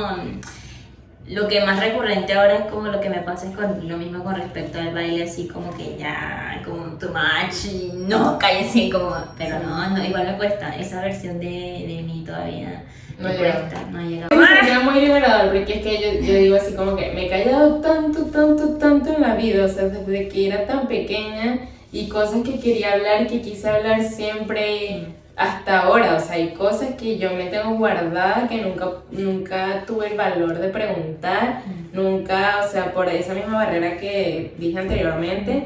[1.32, 4.22] lo que más recurrente ahora es como lo que me pasa es con lo mismo
[4.22, 9.15] con respecto al baile, así como que ya, como too much, y no, cállese, como,
[9.38, 11.46] pero no, no, igual me cuesta, esa versión de,
[11.88, 12.84] de mí todavía
[13.17, 14.36] No me cuesta, no ha llegado.
[14.36, 17.30] Me sentía muy liberador porque es que yo, yo digo así como que me he
[17.30, 21.60] callado tanto, tanto, tanto en la vida, o sea, desde que era tan pequeña
[21.94, 26.95] y cosas que quería hablar, que quise hablar siempre hasta ahora, o sea, hay cosas
[26.95, 31.62] que yo me tengo guardadas que nunca, nunca tuve el valor de preguntar,
[31.93, 35.65] nunca, o sea, por esa misma barrera que dije anteriormente,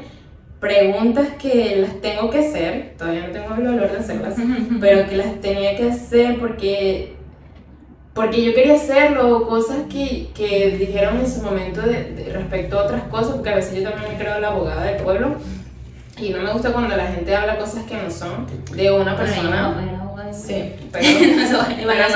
[0.60, 4.34] preguntas que las tengo que hacer, todavía no tengo el valor de hacerlas,
[4.80, 7.14] pero que las tenía que hacer porque
[8.14, 12.84] porque yo quería hacerlo, cosas que, que dijeron en su momento de, de- respecto a
[12.84, 15.34] otras cosas, porque a veces yo también me creo la abogada del pueblo
[16.18, 19.74] y no me gusta cuando la gente habla cosas que no son de una persona.
[20.32, 21.04] Sí, pero,
[21.86, 22.08] pero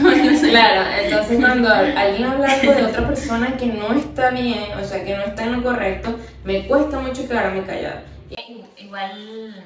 [0.00, 0.50] no del.
[0.50, 5.04] Claro, entonces cuando alguien habla algo de otra persona que no está bien, o sea,
[5.04, 8.04] que no está en lo correcto, me cuesta mucho quedarme callada.
[8.76, 9.64] Igual,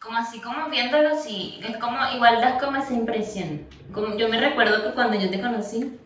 [0.00, 3.66] como así, como viéndolo, sí, es como, igual das como esa impresión.
[3.92, 5.98] Como, yo me recuerdo que cuando yo te conocí,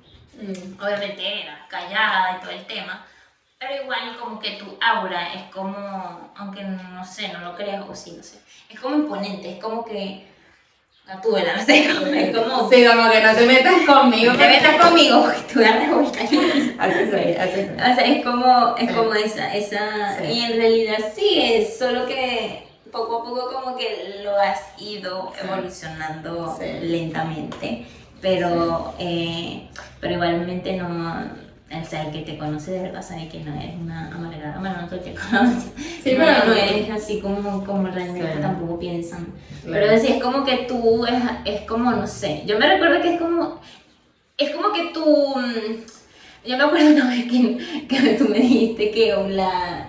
[0.81, 3.07] obviamente era callada y todo el tema,
[3.59, 7.95] pero igual como que tu aura es como, aunque no sé, no lo creas o
[7.95, 10.27] sí, no sé, es como imponente, es como que,
[11.09, 11.95] no tuve no sé, es
[12.37, 14.33] como, Sí, como que no te metas conmigo.
[14.35, 16.23] te metas conmigo porque te voy a revolcar.
[16.23, 17.75] Así soy, así soy.
[17.75, 18.95] O sea, es como, es Sí.
[18.95, 20.25] como esa, esa, Sí.
[20.25, 25.33] y en realidad sí es, solo que poco a poco como que lo has ido
[25.35, 25.47] Sí.
[25.47, 27.87] evolucionando lentamente,
[28.21, 29.69] pero, eh,
[30.01, 33.75] pero igualmente no, o sea, el que te conoce de verdad sabe que no eres
[33.79, 35.69] una amargada, bueno, no te conoce,
[36.03, 38.41] Sí, pero- no eres así como, como realmente Sí.
[38.41, 39.27] tampoco piensan,
[39.65, 39.87] Claro.
[39.87, 43.15] pero sí, es como que tú, es, es como, no sé, yo me recuerdo que
[43.15, 43.61] es como,
[44.39, 45.05] es como que tú,
[45.37, 49.89] mm, yo me acuerdo una vez que, que tú me dijiste que una,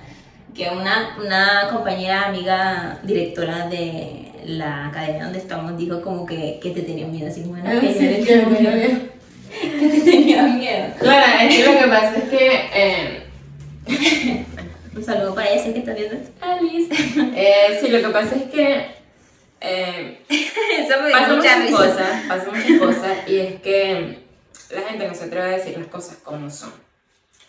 [0.54, 6.72] que una, una compañera amiga directora de la academia donde estamos dijo como que, que
[6.72, 9.10] te tenía miedo, así como una Ah, que sí, yo le que
[9.50, 10.94] que te tenía miedo.
[11.00, 13.24] Claro, es que lo que pasa es que eh,
[14.96, 16.18] Un saludo para ella, que está viendo.
[16.42, 16.90] Alice.
[17.36, 18.86] eh, sí, lo que pasa es que
[19.62, 20.20] eh,
[21.12, 21.78] pasan mucha muchas risa.
[21.78, 24.20] cosas, pasan muchas cosas y es que
[24.72, 26.72] la gente no se atreve a decir las cosas como son.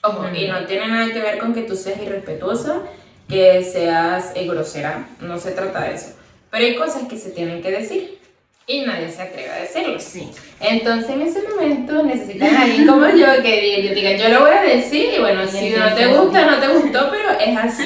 [0.03, 2.83] Ojo, y no tiene nada que ver con que tú seas irrespetuosa,
[3.29, 6.17] que seas grosera, no se trata de eso.
[6.51, 8.19] Pero hay cosas que se tienen que decir
[8.73, 10.03] y nadie se atreve a decirlos.
[10.03, 10.31] Sí.
[10.61, 14.41] Entonces en ese momento necesitan a alguien como yo que diga, yo diga, yo lo
[14.47, 17.85] voy a decir y bueno, si no te gusta, no te gustó, pero es así.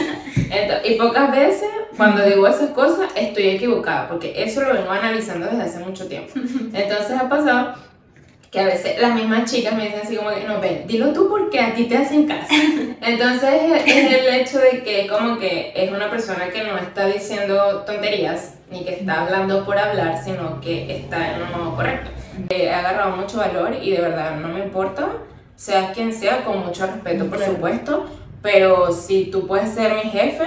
[0.50, 5.46] Ento- y pocas veces cuando digo esas cosas estoy equivocada, porque eso lo vengo analizando
[5.46, 6.32] desde hace mucho tiempo.
[6.74, 7.74] Entonces ha pasado
[8.50, 11.28] que a veces las mismas chicas me dicen así como que, no, ven, dilo tú
[11.28, 12.52] porque a ti te hacen caso.
[13.00, 13.50] Entonces
[13.86, 18.53] es el hecho de que como que es una persona que no está diciendo tonterías,
[18.70, 22.10] ni que está hablando por hablar, sino que está en lo modo correcto.
[22.50, 25.08] He agarrado mucho valor y de verdad no me importa,
[25.56, 28.06] sea quien sea, con mucho respeto por supuesto,
[28.42, 30.44] pero si tú puedes ser mi jefe,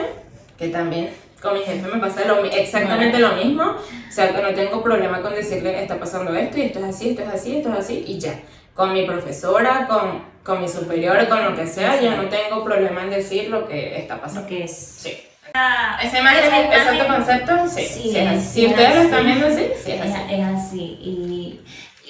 [0.58, 1.10] que también
[1.42, 3.64] con mi jefe me pasa lo, exactamente lo mismo.
[3.64, 7.10] O sea, que no tengo problema con decirle, está pasando esto y esto es así,
[7.10, 8.40] esto es así, esto es así y ya.
[8.74, 13.04] Con mi profesora, con, con mi superior, con lo que sea, yo no tengo problema
[13.04, 14.48] en decir lo que está pasando.
[14.48, 14.76] que es.
[14.76, 15.27] Sí.
[15.54, 17.70] Ah, ¿Ese imagen es otro concepto?
[17.70, 17.86] Sí.
[17.86, 20.34] sí, Si ustedes lo están viendo así, sí, es, así.
[20.34, 20.82] Es así.
[21.02, 21.62] Y,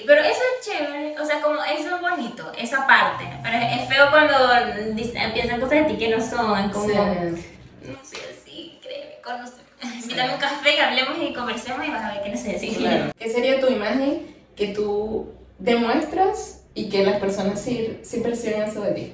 [0.05, 3.25] pero eso es chévere, o sea, como eso es bonito, esa parte.
[3.43, 4.35] Pero es, feo cuando
[5.33, 6.87] piensan cosas de ti que no son, como.
[6.87, 8.17] No sé,
[10.01, 12.77] Invítame un café, que hablemos y conversemos y vas a ver qué necesitas.
[12.77, 13.11] Claro.
[13.19, 18.81] ¿Qué sería tu imagen que tú demuestras y que las personas sí, sí perciben eso
[18.81, 19.13] de ti?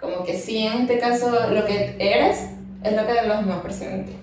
[0.00, 2.50] Como que sí, en este caso, lo que eres
[2.84, 4.18] es lo que los demás perciben de ti.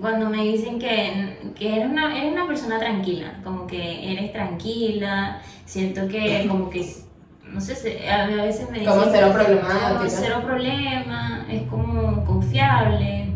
[0.00, 5.40] Cuando me dicen que, que eres, una, eres una persona tranquila, como que eres tranquila,
[5.64, 7.06] siento que como que
[7.52, 7.72] no sé,
[8.08, 8.92] a veces me dicen...
[8.92, 10.04] Como cero problema.
[10.08, 13.32] cero problema, es como confiable.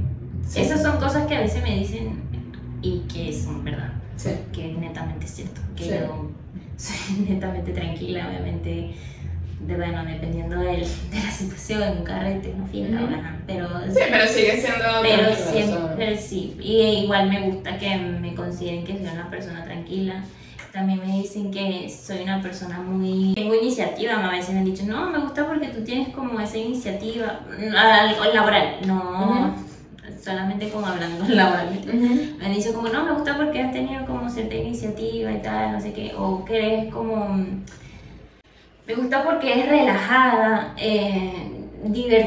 [0.55, 2.20] Esas son cosas que a veces me dicen
[2.83, 3.92] y que son verdad.
[4.53, 5.61] Que es netamente cierto.
[5.77, 6.31] Que yo
[6.77, 8.94] soy netamente tranquila, obviamente.
[9.61, 13.68] De, bueno, dependiendo de, de la situación, un carrete, una fiesta, pero...
[13.88, 14.85] Sí, pero sigue siendo...
[15.03, 16.57] Pero siempre, sí.
[16.61, 20.25] Y igual me gusta que me consideren que soy una persona tranquila.
[20.73, 23.35] También me dicen que soy una persona muy...
[23.35, 26.57] Tengo iniciativa, a veces me han dicho, no, me gusta porque tú tienes como esa
[26.57, 27.40] iniciativa
[28.33, 28.77] laboral.
[28.87, 29.70] No
[30.23, 31.92] solamente como hablando laboralmente.
[31.92, 35.73] Me han dicho como, no, me gusta porque has tenido como cierta iniciativa y tal,
[35.73, 37.46] no sé qué, o que eres como...
[38.90, 41.33] Me gusta porque es relajada, eh,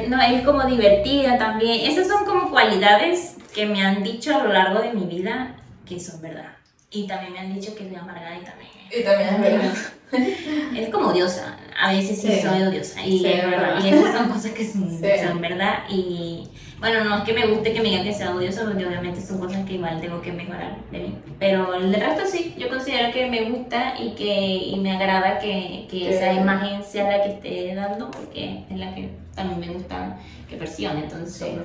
[0.08, 1.92] no, es como divertida también.
[1.92, 6.00] Esas son como cualidades que me han dicho a lo largo de mi vida que
[6.00, 6.54] son verdad.
[6.90, 8.72] Y también me han dicho que soy amargada y también.
[8.90, 9.74] Y también es verdad.
[10.76, 11.58] Es como odiosa.
[11.80, 13.06] A veces sí, soy odiosa.
[13.06, 15.84] Y, y esas son cosas que son, son verdad.
[15.90, 16.48] Y
[16.80, 19.40] bueno, no es que me guste que me digan que sea odioso, porque obviamente son
[19.40, 21.18] cosas que igual tengo que mejorar de mí.
[21.40, 25.88] Pero el resto sí, yo considero que me gusta y que y me agrada que,
[25.90, 30.18] que esa imagen sea la que esté dando, porque es la que también me gusta
[30.50, 30.98] que perciban.
[30.98, 31.56] Entonces,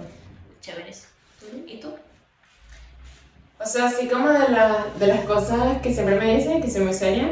[0.60, 1.08] chévere eso.
[1.66, 1.88] ¿Y tú?
[3.60, 6.82] O sea, así como de, la, de las cosas que siempre me dicen, que soy
[6.82, 7.28] muy seria.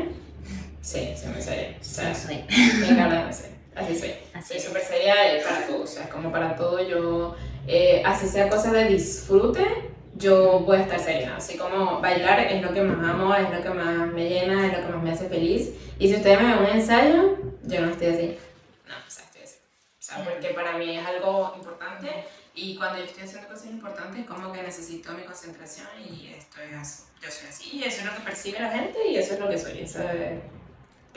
[0.86, 1.76] Sí, soy muy seria.
[1.80, 2.44] O sea, soy.
[2.78, 3.30] Me encanta, no
[3.74, 4.14] Así soy.
[4.32, 5.82] Así soy súper seria para todo.
[5.82, 7.34] O sea, como para todo yo
[7.66, 9.66] eh, así sea cosa de disfrute,
[10.14, 11.36] yo voy a estar seria.
[11.36, 14.78] Así como bailar es lo que más amo, es lo que más me llena, es
[14.78, 15.70] lo que más me hace feliz.
[15.98, 18.38] Y si ustedes me ven un ensayo, yo no estoy así.
[18.86, 19.56] No, o sea, estoy así.
[19.98, 22.10] O sea, porque para mí es algo importante
[22.54, 26.76] y cuando yo estoy haciendo cosas importantes, como que necesito mi concentración y esto es
[26.76, 27.02] así.
[27.20, 29.48] Yo soy así y eso es lo que percibe la gente y eso es lo
[29.48, 29.80] que soy.
[29.80, 30.40] Eso es...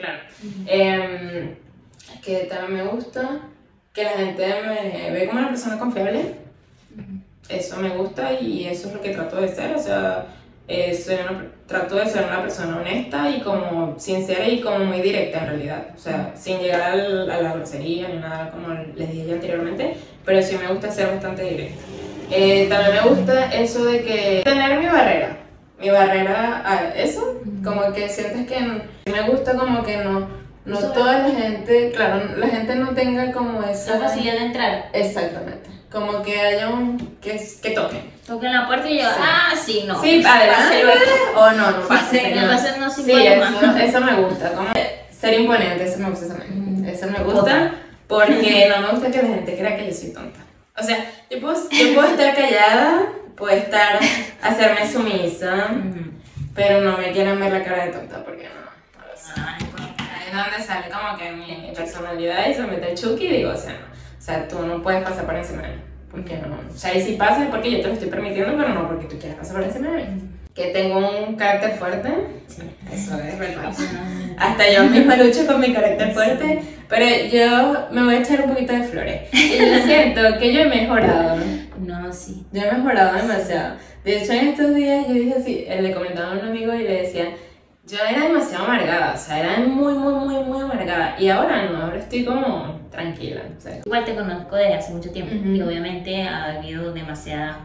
[0.00, 0.18] Claro.
[0.66, 1.54] Em,
[2.22, 3.40] que también me gusta
[3.92, 6.36] que la gente me ve como una persona confiable.
[7.48, 9.74] Eso me gusta y eso es lo que trato de ser.
[9.74, 10.26] O sea,
[10.68, 10.96] eh,
[11.66, 15.86] trato de ser una persona honesta y como sincera y como muy directa en realidad.
[15.94, 20.56] O sea, sin llegar a la grosería ni nada como les dije anteriormente, pero sí
[20.56, 21.82] me gusta ser bastante directa.
[22.30, 25.36] Eh, también me gusta eso de que tener mi barrera.
[25.80, 31.18] Mi barrera a eso, como que sientes que me gusta como que no no toda
[31.18, 33.98] la gente, claro, la gente no tenga como esa...
[33.98, 34.90] La facilidad de entrar.
[34.92, 35.70] Exactamente.
[35.90, 37.16] Como que haya un...
[37.20, 38.10] que, que toquen.
[38.26, 40.00] Toquen la puerta y yo, ah, sí, no.
[40.00, 40.84] Sí, adelante.
[41.34, 42.34] O no, no pase.
[42.34, 44.52] No pase, no, sí, eso, eso me gusta.
[44.52, 44.68] Como
[45.10, 46.84] ser imponente, eso me gusta también.
[46.86, 47.74] Eso me gusta
[48.06, 50.40] porque no me gusta que la gente crea que yo soy tonta.
[50.78, 53.98] O sea, yo puedo, yo puedo estar callada, puedo estar,
[54.42, 55.68] hacerme sumisa,
[56.60, 59.32] pero no me quieran ver la cara de tonta porque no, no lo sé
[60.30, 63.72] donde sale como que mi personalidad y se mete el chuki y digo, o sea,
[63.72, 65.82] no, o sea, tú no puedes pasar por encima de mí.
[66.10, 68.74] Porque no, o sea, y si pasa es porque yo te lo estoy permitiendo, pero
[68.74, 70.22] no porque tú quieras pasar por encima de mí.
[70.54, 72.10] Que tengo un carácter fuerte,
[72.46, 73.72] sí, eso es verdad.
[74.36, 78.50] Hasta yo misma lucho con mi carácter fuerte, pero yo me voy a echar un
[78.50, 79.32] poquito de flores.
[79.32, 81.38] Y yo siento que yo he mejorado.
[81.78, 82.44] No, sí.
[82.52, 83.76] Yo he mejorado demasiado.
[84.04, 87.02] De hecho, en estos días yo dije así, le comentaba a un amigo y le
[87.02, 87.30] decía,
[87.86, 91.16] yo era demasiado amargada, o sea, era muy, muy, muy, muy amargada.
[91.18, 93.42] Y ahora no, ahora estoy como tranquila.
[93.84, 97.56] Igual te conozco desde hace mucho tiempo y obviamente ha habido demasiadas,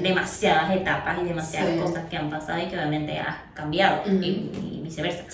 [0.00, 5.24] demasiadas etapas y demasiadas cosas que han pasado y que obviamente has cambiado y, viceversa.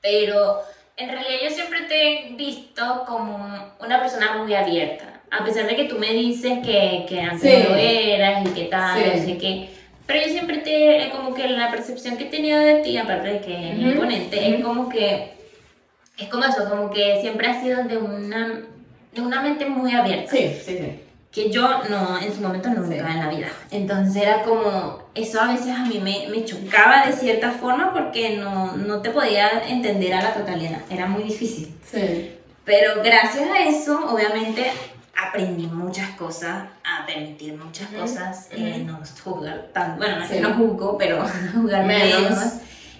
[0.00, 0.62] pero
[0.96, 3.36] en realidad yo siempre te he visto como
[3.80, 5.09] una persona muy abierta.
[5.30, 7.62] A pesar de que tú me dices que, que antes Sí.
[7.62, 9.10] no lo eras y que tal, Sí.
[9.16, 9.68] no sé qué.
[10.06, 13.40] Pero yo siempre te, como que la percepción que he tenido de ti, aparte de
[13.40, 13.88] que es Ujú.
[13.90, 15.32] imponente, es como que,
[16.18, 18.62] es como eso, como que siempre has sido de una,
[19.12, 21.00] de una mente muy abierta Sí, sí, sí.
[21.30, 22.94] que yo no, en su momento nunca Sí.
[22.98, 23.46] en la vida.
[23.70, 28.30] Entonces era como, eso a veces a mí me, me chocaba de cierta forma porque
[28.36, 31.72] no, no te podía entender a la totalidad, era muy difícil.
[31.88, 32.32] Sí.
[32.64, 34.64] Pero gracias a eso, obviamente,
[35.28, 38.92] aprendí muchas cosas, a permitir muchas cosas, eh, ujú.
[38.92, 40.34] no juzgar tan, bueno, no es Sí.
[40.36, 41.22] que no juzgo, pero
[41.54, 42.20] juzgar Menos.
[42.30, 42.44] menos.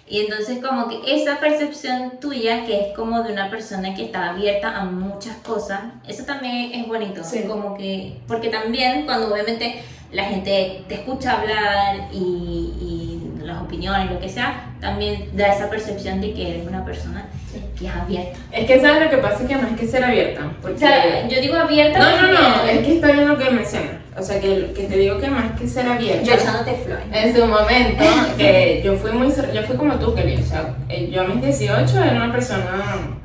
[0.06, 4.30] Y entonces como que esa percepción tuya, que es como de una persona que está
[4.30, 7.22] abierta a muchas cosas, eso también es bonito.
[7.22, 7.44] Sí.
[7.46, 14.10] Como que, porque también cuando obviamente la gente te escucha hablar y, y las opiniones,
[14.10, 17.60] lo que sea, también da esa percepción de que eres una persona Sí.
[17.80, 18.38] Que es abierta.
[18.52, 20.52] Es que sabes lo que pasa es que más que ser abierta.
[20.60, 20.76] Porque...
[20.76, 23.92] O sea, yo digo abierta no, no, no, es que está bien lo que mencionas.
[24.18, 26.22] O sea, que, que te digo que más que ser abierta.
[26.22, 27.06] Yo echándote flores.
[27.10, 28.04] En su momento,
[28.36, 31.42] que yo fui muy, yo fui como tú, Kelly, o sea, eh, yo a mis
[31.42, 33.16] 18 era una persona,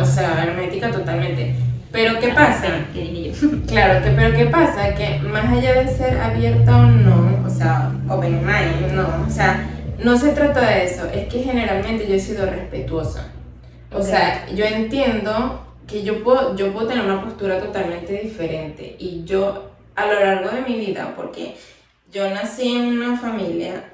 [0.00, 1.54] o sea, hermética totalmente.
[1.92, 2.66] Pero ¿qué pasa?
[3.68, 4.94] Claro, que, pero ¿qué pasa?
[4.94, 9.68] Que más allá de ser abierta o no, o sea, open mind, no, o sea,
[10.02, 13.28] no se trata de eso, es que generalmente yo he sido respetuosa.
[13.92, 19.24] O sea, yo entiendo que yo puedo, yo puedo tener una postura totalmente diferente y
[19.24, 21.56] yo a lo largo de mi vida, porque
[22.10, 23.84] yo nací en una familia,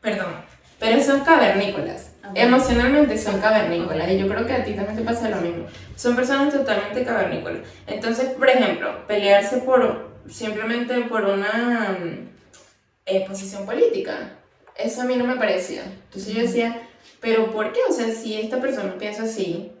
[0.00, 0.32] perdón,
[0.78, 2.12] pero son cavernícolas.
[2.34, 5.66] Emocionalmente son cavernícolas y yo creo que a ti también te pasa lo mismo.
[5.96, 7.60] Son personas totalmente cavernícolas.
[7.86, 12.28] Entonces, por ejemplo, pelearse por simplemente por una mm,
[13.06, 14.34] eh, posición política,
[14.76, 15.82] eso a mí no me parecía.
[15.84, 16.87] Entonces yo decía,
[17.20, 17.80] pero ¿por qué?
[17.88, 19.72] O sea, si esta persona piensa así,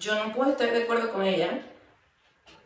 [0.00, 1.60] yo no puedo estar de acuerdo con ella.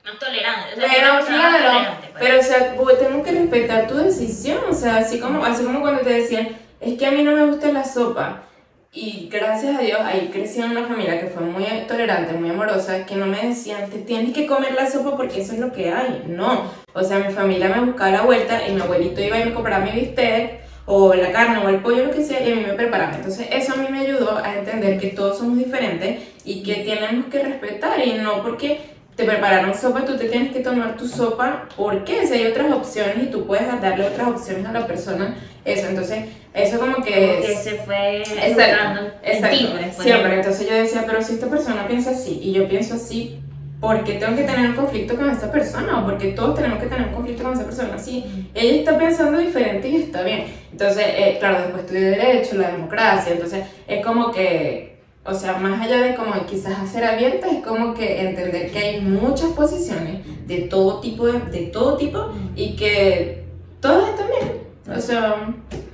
[0.05, 0.75] No tolerante.
[0.75, 2.25] o sea, Pero más claro, tolerante, pues.
[2.25, 6.03] pero o sea, tengo que respetar tu decisión, o sea, así como, así como cuando
[6.03, 6.48] te decían,
[6.81, 8.42] es que a mí no me gusta la sopa,
[8.90, 13.07] y gracias a Dios ahí crecí en una familia que fue muy tolerante, muy amorosa,
[13.07, 15.92] que no me decían, te tienes que comer la sopa porque eso es lo que
[15.92, 19.44] hay, no, o sea, mi familia me buscaba la vuelta y mi abuelito iba y
[19.44, 22.56] me compraba mi bistec, o la carne o el pollo, lo que sea, y a
[22.56, 23.14] mí me preparaba.
[23.16, 27.26] Entonces eso a mí me ayudó a entender que todos somos diferentes y que tenemos
[27.26, 31.68] que respetar y no porque te prepararon sopa, tú te tienes que tomar tu sopa,
[31.76, 32.26] ¿por qué?
[32.26, 36.24] Si hay otras opciones y tú puedes darle otras opciones a la persona, eso, entonces,
[36.54, 37.46] eso como que es...
[37.46, 42.10] que se fue Exacto, exacto, pues, siempre, entonces yo decía, pero si esta persona piensa
[42.10, 43.38] así y yo pienso así,
[43.82, 46.00] ¿por qué tengo que tener un conflicto con esta persona?
[46.00, 49.38] O porque todos tenemos que tener un conflicto con esa persona, sí, ella está pensando
[49.38, 50.44] diferente y está bien.
[50.70, 55.80] Entonces, eh, claro, después estudié Derecho, la democracia, entonces es como que, o sea, más
[55.80, 60.58] allá de como quizás hacer abierta, es como que entender que hay muchas posiciones de
[60.58, 63.42] todo tipo, de, de todo tipo y que
[63.80, 64.62] todas están bien.
[64.90, 65.36] O sea,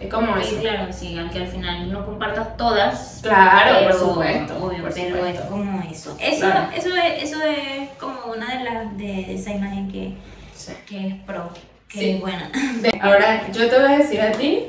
[0.00, 0.60] es como Y eso.
[0.60, 3.20] claro, sí, aunque al final no compartas todas.
[3.22, 4.56] Claro, pero, por supuesto.
[4.64, 5.42] Obvio, por pero supuesto.
[5.42, 6.16] es como eso.
[6.20, 6.68] Eso, Claro.
[6.74, 10.14] eso, es, eso es como una de las de esa imagen que,
[10.54, 10.72] Sí.
[10.86, 11.50] que es pro,
[11.88, 12.10] que Sí.
[12.12, 12.50] es buena.
[13.02, 14.64] Ahora, yo te voy a decir a ti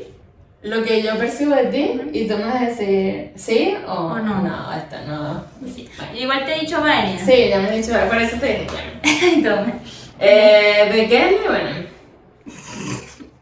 [0.64, 4.20] lo que yo percibo de ti y tú me vas a decir sí o, O
[4.20, 4.42] no.
[4.42, 5.46] No, esto no.
[5.74, 5.88] Sí.
[6.14, 7.22] Yo igual te he dicho varias.
[7.22, 9.42] Sí, ya me has dicho, por eso te dije.
[9.50, 9.74] Toma.
[10.20, 11.38] Eh, ¿De Kelly?
[11.48, 11.88] Bueno.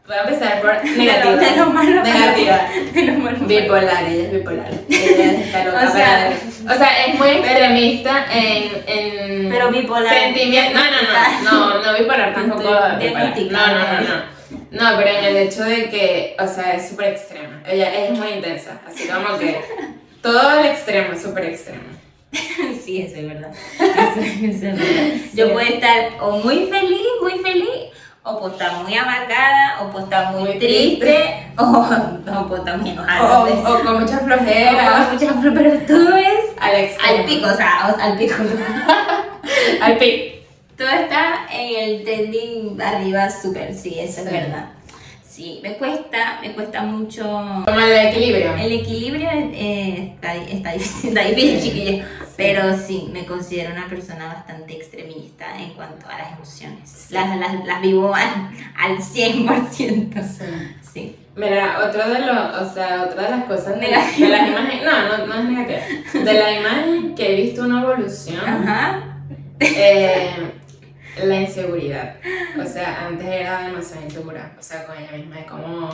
[0.08, 1.36] Voy a empezar por negativa.
[1.36, 2.02] De lo malo.
[2.04, 2.70] Negativa.
[2.94, 3.38] De lo malo.
[3.42, 4.72] Bipolar, ella es bipolar.
[4.90, 5.88] Ella está loca.
[5.88, 6.32] O sea-
[6.66, 10.14] para- o sea, es muy extremista en, en Pero bipolar.
[10.14, 10.80] Sentimiento.
[10.80, 12.62] No, no, no, no, no bipolar tampoco.
[13.00, 13.38] Bipolar.
[13.52, 14.38] No, no, no, no.
[14.72, 17.62] No, pero en el hecho de que, o sea, es súper extrema.
[17.68, 18.80] Ella es muy intensa.
[18.88, 19.60] Así como que
[20.22, 21.84] todo al extremo, es súper extremo.
[22.84, 23.52] Sí, eso es verdad.
[23.80, 25.16] Eso, eso es verdad.
[25.34, 27.70] Yo puedo estar o muy feliz, muy feliz,
[28.28, 31.52] o puedo estar muy amargada, o puedo estar muy, Muy triste, triste.
[31.58, 31.64] o,
[32.40, 33.40] o puedo estar muy enojada.
[33.40, 33.62] O, no sé.
[33.72, 35.10] o con mucha O flojera.
[35.54, 37.18] pero todo es Al extremo.
[37.20, 38.36] al pico, o sea, o- al pico.
[39.82, 40.36] Al pico.
[40.78, 44.66] todo está en el trending arriba, súper, sí, eso es verdad.
[45.38, 47.22] Sí, me cuesta, me cuesta mucho.
[47.24, 48.56] Como el equilibrio.
[48.56, 52.08] El equilibrio eh, está, está difícil, está difícil, chiquillos.
[52.36, 57.08] Pero sí, me considero una persona bastante extremista en cuanto a las emociones.
[57.12, 60.24] Las, las, las vivo al, al 100%.
[60.28, 60.44] Sí.
[60.92, 61.16] Sí.
[61.36, 65.18] Mira, otro de los, o sea, otra de las cosas de, de las imágenes, no,
[65.20, 65.82] no, no es negativa,
[66.14, 69.04] de la imagen que he visto una evolución, Ajá.
[69.60, 70.32] eh,
[71.26, 72.16] la inseguridad,
[72.62, 75.90] o sea, antes era demasiado insegura, o sea, con ella misma, de cómo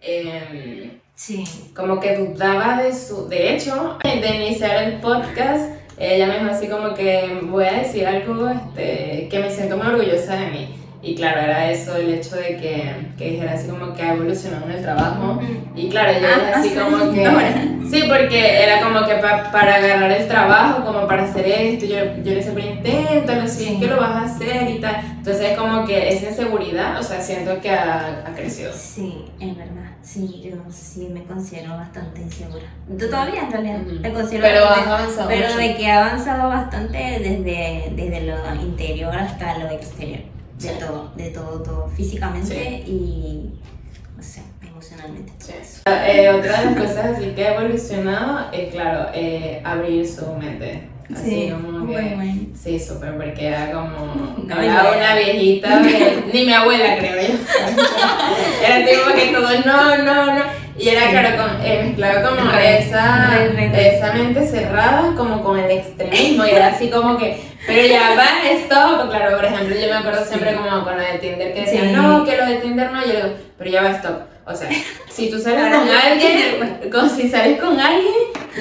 [0.00, 1.44] em, Sí.
[1.76, 3.28] como que dudaba de su...
[3.28, 8.06] De hecho, de iniciar el podcast, ella me dijo así como que voy a decir
[8.06, 10.74] algo este, que me siento muy orgullosa de mí.
[11.04, 14.66] Y claro, era eso, el hecho de que, que dijera así como que ha evolucionado
[14.66, 15.40] en el trabajo.
[15.74, 16.74] Y claro, yo Ah, así sí.
[16.76, 17.72] como que...
[17.90, 21.96] Sí, porque era como que pa- para agarrar el trabajo, como para hacer esto, yo,
[22.22, 23.76] yo le siempre intento, no sé Sí.
[23.80, 24.94] qué lo vas a hacer y tal.
[25.18, 28.72] Entonces es como que esa inseguridad, o sea, siento que ha, ha crecido.
[28.72, 29.90] Sí, es verdad.
[30.02, 32.64] Sí, yo sí me considero bastante insegura.
[32.96, 35.58] Yo todavía en realidad me considero Pero has bastante- avanzado Pero mucho.
[35.58, 40.20] de que ha avanzado bastante desde, desde lo interior hasta lo exterior.
[40.62, 40.74] De Sí.
[40.78, 41.88] todo, de todo, todo.
[41.96, 42.90] Físicamente Sí.
[42.90, 43.50] y,
[44.16, 45.32] no sé, emocionalmente.
[45.38, 45.52] Sí.
[45.86, 50.88] Eh, otra de las cosas así que ha evolucionado es, claro, eh, abrir su mente.
[51.14, 51.92] Así como que...
[51.92, 52.40] bueno, bueno.
[52.54, 54.36] Sí, súper, porque era como.
[54.46, 55.80] No, era una viejita,
[56.32, 57.34] ni mi abuela creo yo.
[58.64, 60.61] era así como que todo, no, no, no.
[60.78, 63.96] Y era claro, con, eh, mezclado como Re, esa, re, re, re.
[63.96, 66.46] esa mente cerrada, como con el extremismo.
[66.46, 69.10] Y era así como que, pero ya va, stop.
[69.10, 71.92] Claro, por ejemplo, yo me acuerdo siempre como con lo de Tinder que decían, Sí.
[71.94, 73.00] no, que lo de Tinder no.
[73.02, 74.20] Yo le digo, pero ya va, stop.
[74.44, 74.68] O sea,
[75.10, 78.12] si tú sales Ahora con alguien, con, si sales con alguien,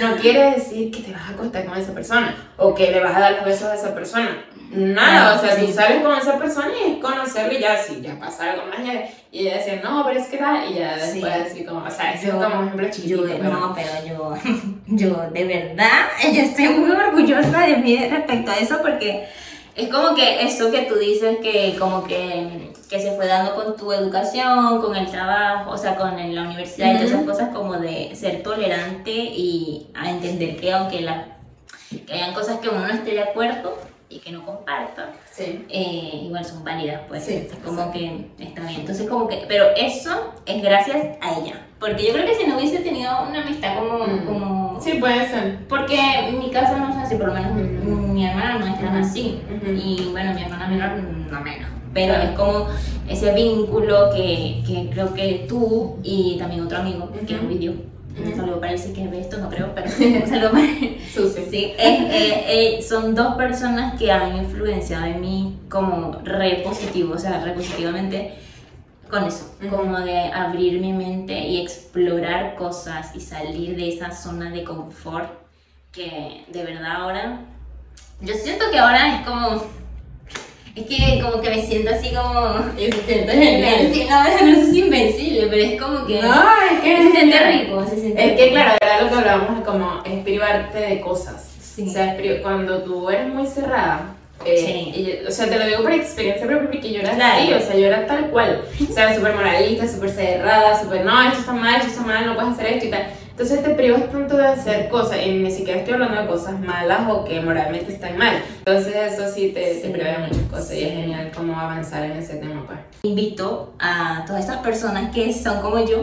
[0.01, 3.15] no quiere decir que te vas a acostar con esa persona o que le vas
[3.15, 4.45] a dar los besos a esa persona.
[4.73, 5.65] Nada, Ah, o sea, sí.
[5.65, 8.85] tú sales con esa persona y es conocerle y ya, sí, ya pasa algo más.
[8.85, 11.19] ya- y ella decía, no, pero es que tal, y ya Sí.
[11.19, 13.23] después así como, o sea, eso es Yo- como un ejemplo Yo, chiquito.
[13.27, 14.33] pero- no, pero yo,
[14.87, 19.27] yo de verdad, yo estoy muy orgullosa de mí respecto a eso porque
[19.75, 23.75] es como que eso que tú dices que como que, que se fue dando con
[23.77, 27.73] tu educación, con el trabajo, o sea, con la universidad y todas esas cosas como
[27.77, 31.25] de ser tolerante y a entender que aunque la,
[31.89, 33.77] que hayan cosas que uno no esté de acuerdo
[34.11, 35.65] y que no comparta, Sí.
[35.69, 37.23] eh, igual son válidas, pues.
[37.23, 38.81] Sí, es como que está bien.
[38.81, 41.65] Entonces, como que, pero eso es gracias a ella.
[41.79, 44.05] Porque yo creo que si no hubiese tenido una amistad como.
[44.05, 44.25] Mm.
[44.25, 45.59] como Sí, puede ser.
[45.67, 45.95] porque
[46.27, 49.39] en mi caso no es así, por lo menos mi hermana no es tan así.
[49.65, 50.91] Y bueno, mi hermana menor
[51.31, 51.69] no menos.
[51.93, 52.29] Pero Claro.
[52.29, 52.67] es como
[53.09, 57.47] ese vínculo que, que creo que tú y también otro amigo, que Ujú.
[57.47, 57.73] video.
[58.17, 59.87] Un saludo para él, si que ve esto, no creo, pero
[60.23, 60.97] un saludo para él.
[61.13, 61.45] Susi.
[61.49, 62.45] Sí, es- eh,
[62.77, 67.51] eh, son dos personas que han influenciado en mí como re positivo, o sea, re
[67.53, 68.33] positivamente
[69.09, 69.75] con eso, Ujú.
[69.75, 75.29] como de abrir mi mente y explorar cosas y salir de esa zona de confort
[75.91, 77.39] que de verdad ahora,
[78.21, 79.63] yo siento que ahora es como,
[80.73, 82.71] es que como que me siento así como...
[82.77, 82.89] Se
[83.25, 83.81] genial.
[83.81, 86.21] invencible, no, no sé si invencible, pero es como que...
[86.21, 88.55] No, es que se siente rico, se siente Es que rico.
[88.55, 91.47] claro, era lo que hablábamos, como es privarte de cosas.
[91.61, 91.87] Sí.
[91.87, 94.15] O sea, cuando tú eres muy cerrada,
[94.45, 94.99] eh, Sí.
[95.23, 97.41] y o sea, te lo digo por experiencia propia porque yo era Claro.
[97.41, 98.61] así, o sea, yo era tal cual.
[98.89, 102.35] O sea, súper moralista, súper cerrada, súper, no, esto está mal, esto está mal, no
[102.35, 103.05] puedes hacer esto y tal.
[103.29, 107.09] Entonces te privas tanto de hacer cosas, y ni siquiera estoy hablando de cosas malas
[107.09, 108.43] o que moralmente están mal.
[108.59, 109.87] Entonces eso sí te, te Sí.
[109.89, 110.95] priva de muchas cosas y es Sí.
[110.95, 112.79] genial cómo avanzar en ese tema, pues.
[113.03, 116.01] invito a todas esas personas que son como yo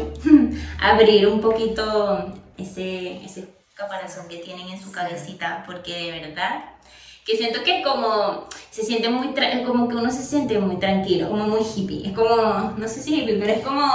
[0.80, 3.44] a abrir un poquito ese, ese
[3.82, 6.64] caparazón que tienen en su cabecita, porque de verdad
[7.24, 9.28] que siento que como se siente muy,
[9.64, 13.14] como que uno se siente muy tranquilo, como muy hippie, es como, no sé si
[13.20, 13.86] hippie, pero es como,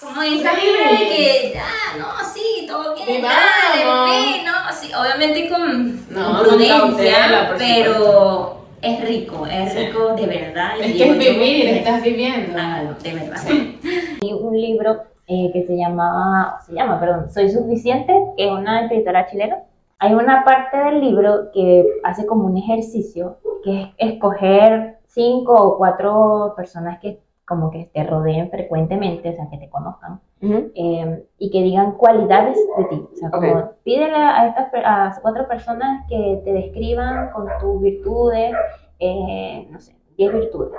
[0.00, 0.60] como esa Sí.
[0.66, 6.48] vibra de que, ah, no, sí, todo bien, dale, no, sí, obviamente con, No, con
[6.48, 9.78] prudencia, pero es rico, es Sí.
[9.86, 10.72] rico de verdad.
[10.78, 12.58] y Es que es vivir, estás viviendo.
[12.58, 13.40] Hágalo, de verdad.
[13.46, 13.78] Hay
[14.32, 19.26] un libro eh, que se llama, se llama, perdón, Soy Suficiente, que es una escritora
[19.26, 19.58] chilena.
[20.00, 25.78] Hay una parte del libro que hace como un ejercicio, que es escoger cinco o
[25.78, 31.50] cuatro personas que como que te rodeen frecuentemente, o sea, que te conozcan, eh, y
[31.50, 33.08] que digan cualidades de ti.
[33.12, 33.70] O sea, como Ok.
[33.84, 38.52] pídele a estas a cuatro personas que te describan con tus virtudes,
[39.00, 40.72] eh, no sé, 10 virtudes.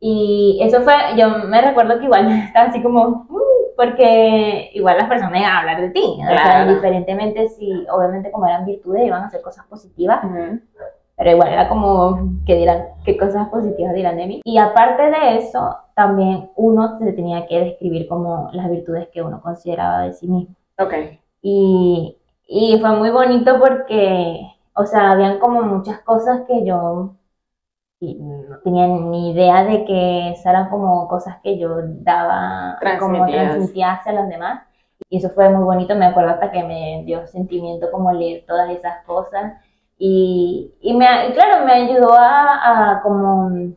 [0.00, 3.40] Y eso fue, yo me recuerdo que igual estaba así como, "Uh",
[3.76, 6.74] porque igual las personas iban a hablar de ti, o sea, Claro.
[6.74, 10.20] diferentemente si, obviamente como eran virtudes, iban a hacer cosas positivas,
[11.16, 14.40] pero igual era como que dirán, qué cosas positivas dirán de mí.
[14.44, 19.40] Y aparte de eso, también uno se tenía que describir como las virtudes que uno
[19.40, 20.54] consideraba de sí mismo.
[20.78, 20.92] Ok.
[21.42, 22.16] Y,
[22.48, 24.40] y fue muy bonito porque,
[24.74, 27.12] o sea, habían como muchas cosas que yo
[28.00, 33.26] y no tenía ni idea de que esas eran como cosas que yo daba, como
[33.26, 34.62] transmitía hacia los demás.
[35.08, 38.70] Y eso fue muy bonito, me acuerdo hasta que me dio sentimiento como leer todas
[38.70, 39.54] esas cosas.
[39.98, 43.74] Y, y me, claro, me ayudó a, a como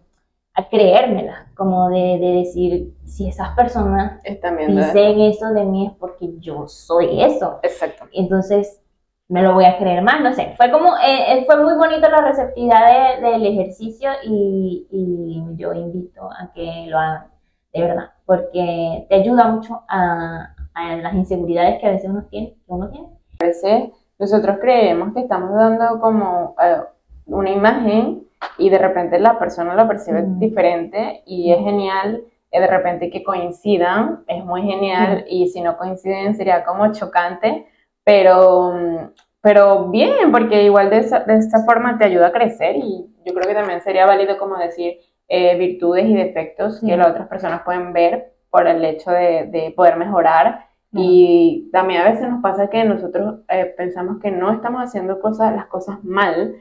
[0.58, 5.94] a creérmela, como de, de decir, si esas personas Están dicen eso de mí es
[5.94, 7.60] porque yo soy eso.
[7.62, 8.06] Exacto.
[8.12, 8.82] Entonces,
[9.30, 10.54] me lo voy a creer más, no sé.
[10.58, 15.74] Fue como, eh, eh, fue muy bonito la receptividad de- del ejercicio y, y yo
[15.74, 17.28] invito a que lo hagan,
[17.74, 22.56] de verdad, porque te ayuda mucho a, a las inseguridades que a veces uno tiene.
[22.68, 23.08] Uno tiene.
[23.42, 26.78] A veces nosotros creemos que estamos dando como eh,
[27.26, 28.24] una imagen
[28.58, 30.40] y de repente la persona lo percibe Mm.
[30.40, 36.36] diferente y es genial de repente que coincidan, es muy genial y si no coinciden
[36.36, 37.68] sería como chocante,
[38.08, 43.06] pero, pero bien, porque igual de esa, de esta forma te ayuda a crecer y
[43.26, 46.88] yo creo que también sería válido como decir eh, virtudes y defectos Sí.
[46.88, 52.02] que las otras personas pueden ver por el hecho de, de poder mejorar y también
[52.02, 56.02] a veces nos pasa que nosotros eh, pensamos que no estamos haciendo cosas, las cosas
[56.04, 56.56] mal,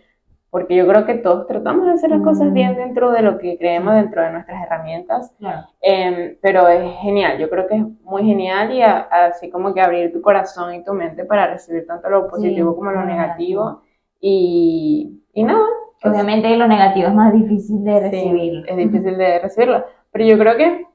[0.50, 2.54] porque yo creo que todos tratamos de hacer las cosas Mm.
[2.54, 5.66] bien dentro de lo que creemos, dentro de nuestras herramientas, Claro.
[5.80, 9.80] Em, pero es genial, yo creo que es muy genial y a- así como que
[9.80, 13.82] abrir tu corazón y tu mente para recibir tanto lo positivo como lo negativo
[14.20, 15.64] y, y nada.
[16.02, 18.64] es- Obviamente lo negativo es más difícil de Sí, recibir.
[18.68, 19.84] es difícil de recibirlo.
[20.12, 20.86] Pero yo creo que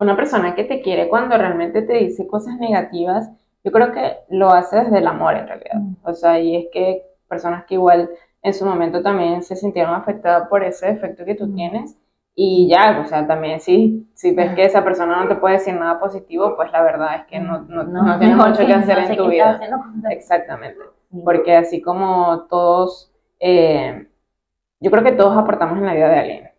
[0.00, 3.30] una persona que te quiere cuando realmente te dice cosas negativas,
[3.64, 5.74] yo creo que lo hace desde el amor en realidad.
[5.76, 5.94] Mm.
[6.02, 8.08] O sea, y es que personas que igual
[8.42, 11.98] en su momento también se sintieron afectadas por ese efecto que tú tienes.
[12.34, 15.74] Y ya, o sea, también si, si ves que esa persona no te puede decir
[15.74, 18.96] nada positivo, pues la verdad es que no, no, no tienes mejor mucho que hacer
[18.96, 19.60] no en tu vida.
[20.10, 20.78] Exactamente.
[21.10, 21.20] Sí.
[21.24, 24.08] Porque así como todos, eh,
[24.78, 26.50] yo creo que todos aportamos en la vida de alguien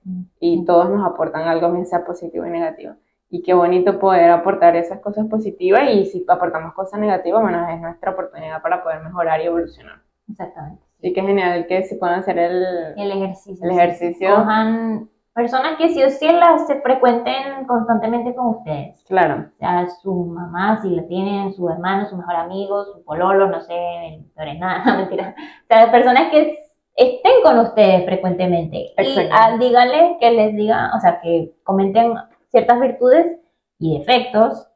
[0.41, 2.95] y todos nos aportan algo, bien sea positivo y negativo.
[3.29, 7.79] Y qué bonito poder aportar esas cosas positivas y si aportamos cosas negativas, bueno, es
[7.79, 10.01] nuestra oportunidad para poder mejorar y evolucionar.
[10.27, 10.88] Exactamente.
[11.01, 12.63] Y qué genial que si puedan hacer el...
[12.97, 13.65] El ejercicio.
[13.65, 14.35] El ejercicio.
[14.35, 19.01] Cojan personas que sí o sí las se frecuenten constantemente con ustedes.
[19.07, 23.47] Claro, O sea, su mamá, si la tienen, su hermano, su mejor amigo, su pololo,
[23.47, 23.73] no sé,
[24.35, 25.35] no eres nada, mentira.
[25.37, 26.57] O sea, personas que
[26.95, 28.77] estén con ustedes frecuentemente.
[28.77, 29.33] Y Exacto.
[29.33, 32.13] ah, díganles que les digan, o sea, que comenten
[32.49, 33.39] ciertas virtudes
[33.79, 34.67] y defectos.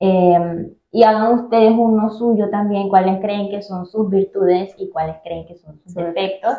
[0.00, 5.16] eh, y hagan ustedes uno suyo también, cuáles creen que son sus virtudes y cuáles
[5.22, 6.54] creen que son sus defectos.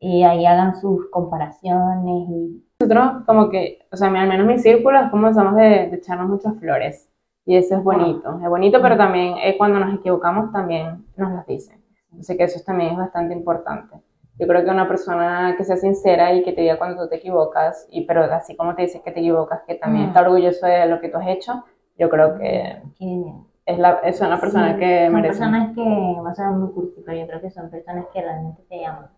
[0.00, 5.00] Y ahí hagan sus comparaciones y nosotros como que, o sea, al menos mi círculo
[5.00, 7.08] es como somos de, de echarnos muchas flores.
[7.46, 11.46] Y eso es bonito, es bonito, pero también eh, cuando nos equivocamos también nos las
[11.46, 11.82] dicen.
[12.18, 13.96] Así que eso también es bastante importante.
[14.38, 17.16] Yo creo que una persona que sea sincera y que te diga cuando tú te
[17.16, 20.08] equivocas, y pero así como te dice que te equivocas, que también Mm.
[20.08, 21.64] está orgulloso de lo que tú has hecho,
[21.98, 23.22] yo creo que que
[23.66, 25.28] es, la, es una persona Sí, que son merece.
[25.38, 28.62] personas que, va a ser muy cursi, pero yo creo que son personas que realmente
[28.68, 29.08] te aman.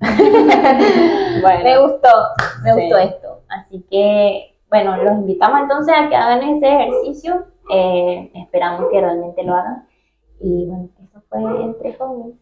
[1.42, 1.64] Bueno.
[1.64, 2.08] Me gustó,
[2.62, 2.80] me Sí.
[2.80, 3.42] gustó esto.
[3.48, 7.46] Así que, bueno, los invitamos entonces a que hagan ese ejercicio.
[7.70, 9.86] Eh, esperamos que realmente lo hagan.
[10.40, 12.38] Y bueno, eso fue entre comillas.